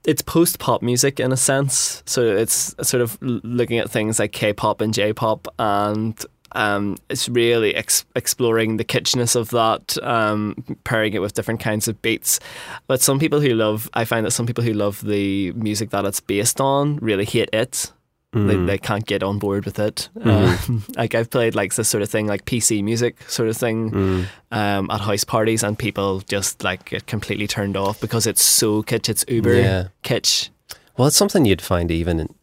[0.04, 2.02] It's post pop music in a sense.
[2.06, 6.18] So it's sort of looking at things like K pop and J pop, and
[6.52, 11.86] um, it's really ex- exploring the kitschness of that, um, pairing it with different kinds
[11.86, 12.40] of beats.
[12.86, 16.04] But some people who love, I find that some people who love the music that
[16.04, 17.92] it's based on really hate it.
[18.32, 20.08] They, they can't get on board with it.
[20.22, 24.28] Um, like I've played like this sort of thing, like PC music sort of thing,
[24.52, 28.84] um, at house parties, and people just like get completely turned off because it's so
[28.84, 29.08] kitsch.
[29.08, 29.88] It's uber Yeah.
[30.04, 30.50] kitsch.
[30.96, 32.34] Well, it's something you'd find even in,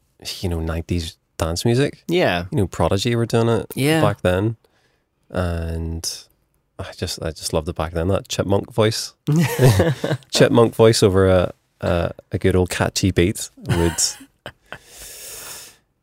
[0.41, 2.03] you know, 90s dance music.
[2.09, 4.01] Yeah, You know, Prodigy were doing it Yeah.
[4.01, 4.57] back then.
[5.29, 6.25] And
[6.79, 9.13] I just I just loved it back then, that chipmunk voice.
[10.31, 13.93] chipmunk voice over a, a, a good old catchy beat would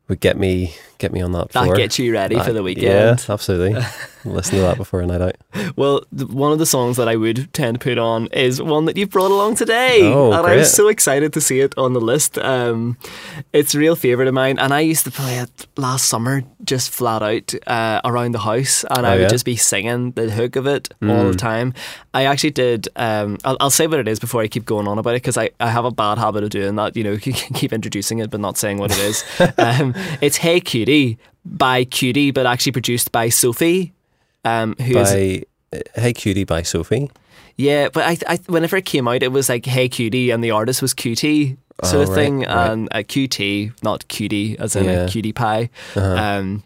[0.07, 1.75] would get me get me on that that floor.
[1.75, 2.85] gets you ready for the weekend.
[2.85, 3.79] Yeah, absolutely.
[4.23, 5.35] Listen to that before a night out.
[5.77, 8.85] Well, the, one of the songs that I would tend to put on is one
[8.85, 10.57] that you've brought along today, Oh, and I great.
[10.59, 12.37] was so excited to see it on the list.
[12.37, 12.97] Um,
[13.53, 16.91] it's a real favorite of mine, and I used to play it last summer, just
[16.91, 19.27] flat out uh, around the house, and I Oh, would yeah?
[19.27, 19.31] Mm.
[19.31, 21.73] just be singing the hook of it all the time.
[22.13, 22.87] I actually did.
[22.95, 25.37] Um, I'll, I'll say what it is before I keep going on about it because
[25.37, 26.95] I, I have a bad habit of doing that.
[26.97, 29.23] You know, keep introducing it but not saying what it is.
[29.57, 33.93] um, it's Hey QT by QT, but actually produced by Sophie.
[34.43, 35.43] Um, who is By
[35.95, 37.09] Hey QT by Sophie.
[37.57, 40.51] yeah, but I, I, whenever it came out, it was like "Hey QT" and the
[40.51, 42.69] artist was QT sort Oh, of right, thing, right.
[42.71, 44.91] and a QT, not cutie, as in Yeah.
[44.91, 45.05] Uh-huh.
[45.05, 45.69] a cutie pie.
[45.95, 46.63] Um,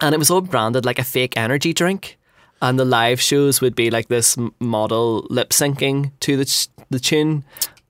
[0.00, 2.18] and it was all branded like a fake energy drink.
[2.60, 6.98] And the live shows would be like this model lip syncing to the ch- the
[7.00, 7.44] tune,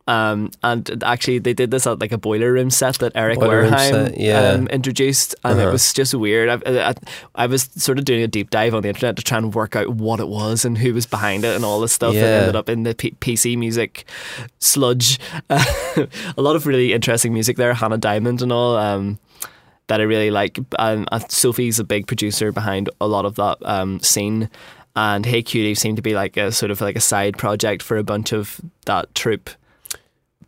[0.08, 3.64] Um, and actually, they did this at like a boiler room set that Eric Boiler
[3.64, 4.50] Wareheim set, yeah.
[4.50, 5.72] um, introduced, and it Uh-huh.
[5.72, 6.48] was just weird.
[6.48, 6.94] I, I,
[7.34, 9.74] I was sort of doing a deep dive on the internet to try and work
[9.74, 12.14] out what it was and who was behind it and all this stuff.
[12.14, 12.24] It Yeah.
[12.40, 14.04] ended up in the P- PC music
[14.60, 15.18] sludge.
[15.50, 18.76] a lot of really interesting music there, Hannah Diamond and all.
[18.76, 19.18] Um,
[19.88, 20.58] that I really like.
[20.80, 24.50] Um, uh, Sophie's a big producer behind a lot of that um, scene,
[24.96, 27.96] and Hey QT seemed to be like a sort of like a side project for
[27.96, 29.48] a bunch of that troupe.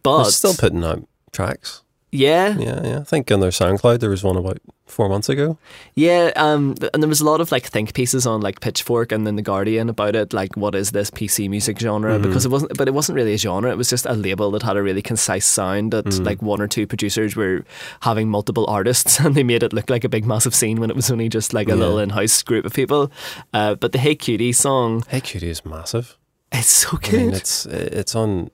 [0.03, 1.83] But They're still putting out tracks.
[2.11, 2.99] yeah, Yeah, yeah.
[3.01, 5.59] I think on their SoundCloud there was one about four months ago.
[5.95, 9.27] Yeah, um, and there was a lot of like think pieces on like Pitchfork and
[9.27, 12.15] then the Guardian about it, like what is this PC music genre?
[12.15, 12.23] Mm-hmm.
[12.23, 13.71] Because it wasn't, but it wasn't really a genre.
[13.71, 15.93] It was just a label that had a really concise sound.
[15.93, 16.25] That Mm.
[16.25, 17.65] like one or two producers were
[18.01, 20.97] having multiple artists, and they made it look like a big massive scene when it
[20.97, 21.77] was only just like a Yeah.
[21.83, 23.13] little in-house group of people.
[23.53, 26.17] Uh, but the Hey QT song, Hey QT is massive.
[26.51, 27.35] it's so I mean, good.
[27.35, 28.51] it's it's on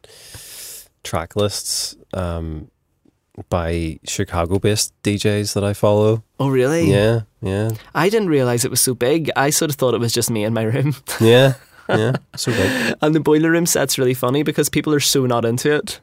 [1.04, 2.70] track lists um,
[3.48, 6.24] by Chicago-based DJs that I follow.
[6.40, 6.90] oh really?
[6.90, 9.30] Yeah, yeah, I didn't realize it was so big.
[9.36, 10.94] I sort of thought it was just me in my room.
[11.20, 11.54] yeah,
[11.88, 12.16] yeah.
[12.36, 12.96] So big.
[13.02, 16.00] and the boiler room set's really funny because people are so not into it.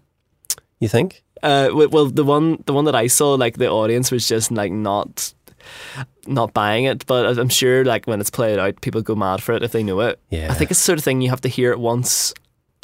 [0.79, 1.23] You think?
[1.43, 4.71] Uh, well, the one the one that I saw, like the audience was just like
[4.71, 5.33] not
[6.27, 7.05] not buying it.
[7.05, 9.83] But I'm sure, like when it's played out, people go mad for it if they
[9.83, 10.19] know it.
[10.29, 10.51] Yeah.
[10.51, 12.33] I think it's the sort of thing you have to hear it once,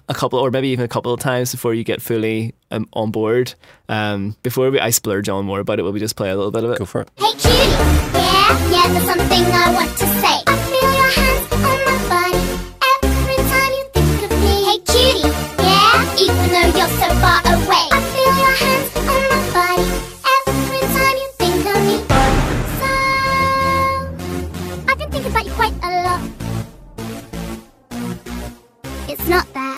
[0.10, 3.12] a couple, or maybe even a couple of times before you get fully um, on
[3.12, 3.54] board.
[3.90, 6.52] Um, before we, I splurge on more about it, will we just play a little
[6.52, 6.80] bit of it?
[6.80, 7.10] Go for it.
[7.18, 10.44] Hey cutie, yeah, yeah, there's something I want to say.
[10.48, 12.40] I feel your hands on my body
[13.04, 14.56] every time you think of me.
[14.68, 15.28] Hey cutie,
[15.60, 17.86] yeah, even though you're so far away.
[17.92, 19.88] I feel your hands on my body
[20.48, 21.98] every time you think of me.
[22.80, 22.92] So,
[24.88, 26.22] I've been thinking about you quite a lot.
[29.10, 29.78] It's not that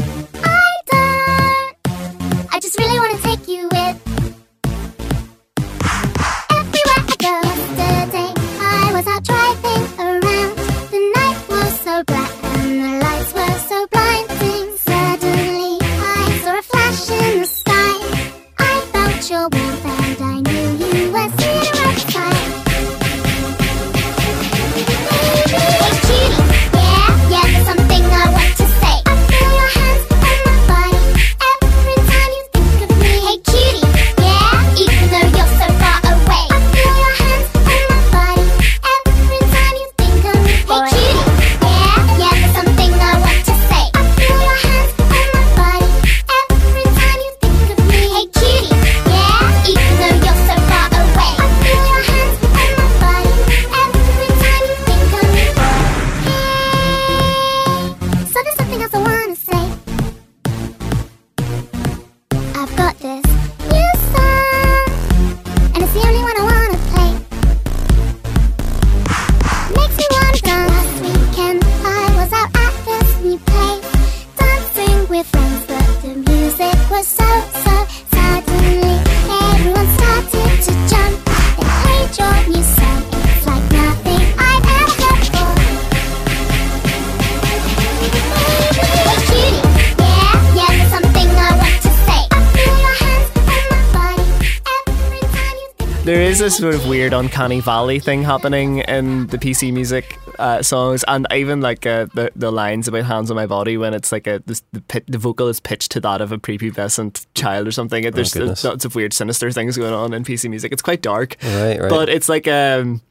[96.59, 101.61] sort of weird uncanny valley thing happening in the PC music uh, songs, and even
[101.61, 104.61] like uh, the the lines about hands on my body when it's like a this,
[104.73, 108.09] the pit, the vocal is pitched to that of a prepubescent child or something.
[108.11, 108.63] There's goodness.
[108.63, 110.71] lots of weird sinister things going on in PC music.
[110.71, 111.89] It's quite dark, Right, right.
[111.89, 113.01] but it's like um.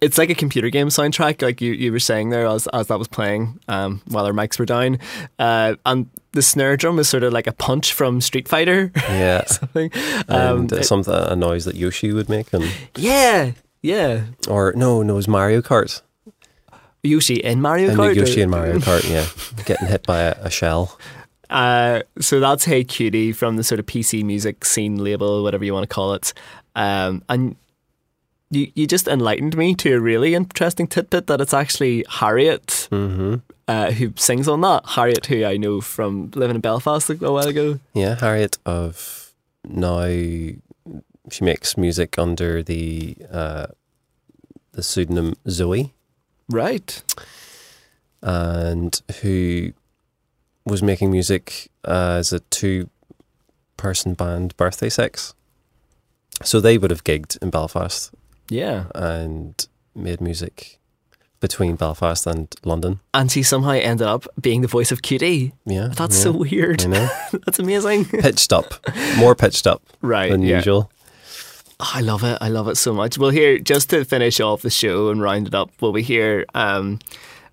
[0.00, 2.98] It's like a computer game soundtrack, like you, you were saying there as, as that
[2.98, 4.98] was playing um, while our mics were down.
[5.38, 8.90] Uh, and the snare drum is sort of like a punch from Street Fighter.
[8.96, 9.90] yeah, something.
[10.28, 12.64] Um, and uh, something a noise that Yoshi would make, and
[12.96, 14.24] yeah, yeah.
[14.48, 16.02] or no, no, it was Mario Kart.
[17.02, 18.14] Yoshi in Mario And Kart.
[18.14, 19.26] Yoshi in Mario Kart, yeah,
[19.64, 20.98] getting hit by a, a shell.
[21.50, 25.74] Uh, so that's Hey QT from the sort of PC music scene label, whatever you
[25.74, 26.32] want to call it.
[26.74, 27.56] Um, and
[28.52, 33.36] you, you just enlightened me to a really interesting tidbit that it's actually Harriet hmm
[33.68, 34.82] uh, who sings on that.
[34.86, 37.78] Harriet, who I know from living in Belfast a while ago.
[37.94, 39.32] Yeah, Harriet of
[39.64, 40.04] now
[41.30, 43.66] she makes music under the uh,
[44.72, 45.90] the pseudonym Zoee,
[46.50, 47.02] Right.
[48.20, 49.72] and who
[50.66, 52.88] was making music uh, as a two
[53.76, 55.34] person band, Birthday Sex.
[56.42, 58.10] So they would have gigged in Belfast
[58.52, 58.84] Yeah.
[58.94, 60.78] and made music
[61.40, 63.00] between Belfast and London.
[63.12, 65.52] And she somehow ended up being the voice of QT.
[65.66, 66.80] Yeah, That's yeah, so weird.
[67.44, 68.04] That's amazing.
[68.06, 68.74] pitched up,
[69.16, 70.56] more pitched up Right, than yeah.
[70.58, 70.90] usual.
[71.80, 72.38] Oh, I love it.
[72.40, 73.18] I love it so much.
[73.18, 76.44] Well, here, just to finish off the show and round it up, will we hear
[76.54, 77.00] um,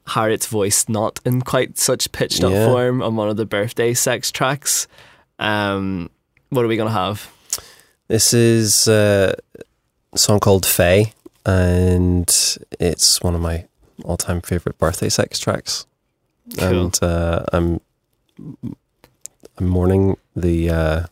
[0.05, 2.65] Harriet's voice not in quite such pitched up Yeah.
[2.67, 4.87] form on one of the birthday sex tracks?
[5.39, 6.11] Um,
[6.49, 7.31] what are we going to have?
[8.07, 9.33] This is uh,
[10.15, 11.13] song called Faye,
[11.45, 12.27] and
[12.79, 13.65] it's one of my
[14.03, 15.85] all-time favorite birthday sex tracks.
[16.57, 16.85] Cool.
[16.85, 17.79] And uh, I'm
[19.57, 21.05] I'm mourning the uh,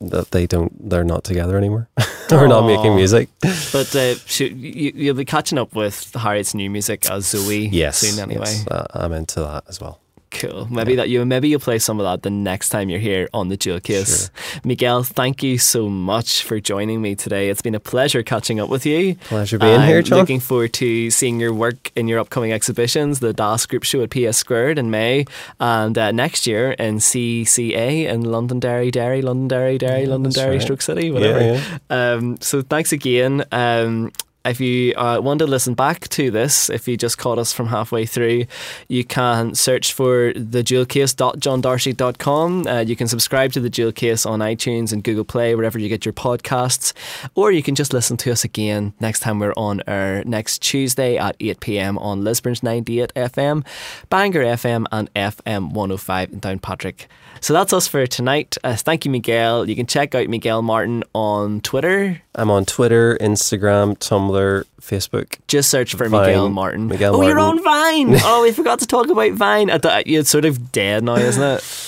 [0.00, 1.88] that they don't they're not together anymore.
[2.30, 3.30] We're not making music.
[3.40, 8.22] But uh, you, you'll be catching up with Harriet's new music as Zoee Yes, soon
[8.22, 8.44] anyway.
[8.44, 9.98] yes, uh, I'm into that as well.
[10.30, 10.66] Cool.
[10.70, 13.48] Maybe that you maybe you'll play some of that the next time you're here on
[13.48, 14.30] the Jewel Case.
[14.64, 17.48] Miguel, thank you so much for joining me today.
[17.48, 19.14] It's been a pleasure catching up with you.
[19.16, 20.18] Pleasure being I'm here, John.
[20.18, 24.10] Looking forward to seeing your work in your upcoming exhibitions, the Das Group Show at
[24.10, 25.24] PS Squared in May,
[25.60, 30.62] and uh, next year in CCA in Londonderry, Derry, Londonderry, Derry, Londonderry, right.
[30.62, 31.40] Stroke City, whatever.
[31.40, 33.44] Yeah, Um, so thanks again.
[33.50, 34.12] Um,
[34.48, 37.66] if you uh, want to listen back to this, if you just caught us from
[37.68, 38.46] halfway through,
[38.88, 42.66] you can search for thejewelcase.johndarcy.com.
[42.66, 45.88] Uh, you can subscribe to the Jewel Case on iTunes and Google Play, wherever you
[45.88, 46.92] get your podcasts,
[47.34, 51.16] or you can just listen to us again next time we're on air next Tuesday
[51.16, 53.64] at 8 pm on Lisburn's 98 FM,
[54.08, 57.06] Bangor FM, and FM 105 in Downpatrick.
[57.40, 58.56] So that's us for tonight.
[58.62, 59.68] Uh, thank you, Miguel.
[59.68, 62.20] You can check out Miguel Martin on Twitter.
[62.34, 65.38] I'm on Twitter, Instagram, Tumblr, Facebook.
[65.48, 66.88] Just search for Vine, Miguel Martin.
[66.88, 68.16] Miguel oh, you're on Vine.
[68.22, 69.70] oh, we forgot to talk about Vine.
[69.70, 71.87] It's sort of dead now, isn't it?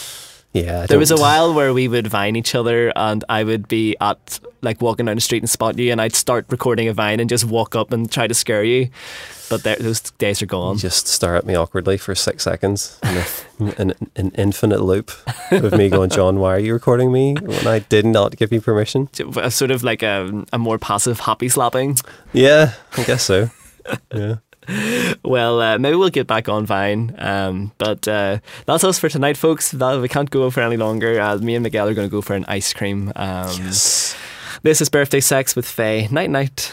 [0.52, 3.68] Yeah, I There was a while where we would Vine each other, and I would
[3.68, 6.92] be at like walking down the street and spot you, and I'd start recording a
[6.92, 8.90] Vine and just walk up and try to scare you.
[9.48, 10.78] But there, those days are gone.
[10.78, 15.12] just stare at me awkwardly for six seconds in a, an, an infinite loop
[15.50, 18.60] of me going, John, why are you recording me when I did not give you
[18.60, 19.08] permission?
[19.50, 21.96] Sort of like a, a more passive happy slapping.
[22.32, 23.50] Yeah, I guess so.
[24.14, 24.36] Yeah.
[25.24, 27.14] Well, uh, maybe we'll get back on Vine.
[27.18, 29.70] Um, but uh, that's us for tonight, folks.
[29.72, 31.20] That, we can't go for any longer.
[31.20, 33.12] Uh, me and Miguel are going to go for an ice cream.
[33.16, 33.48] Um,
[34.62, 36.08] This is Birthday Sex with Faye.
[36.10, 36.72] Night night.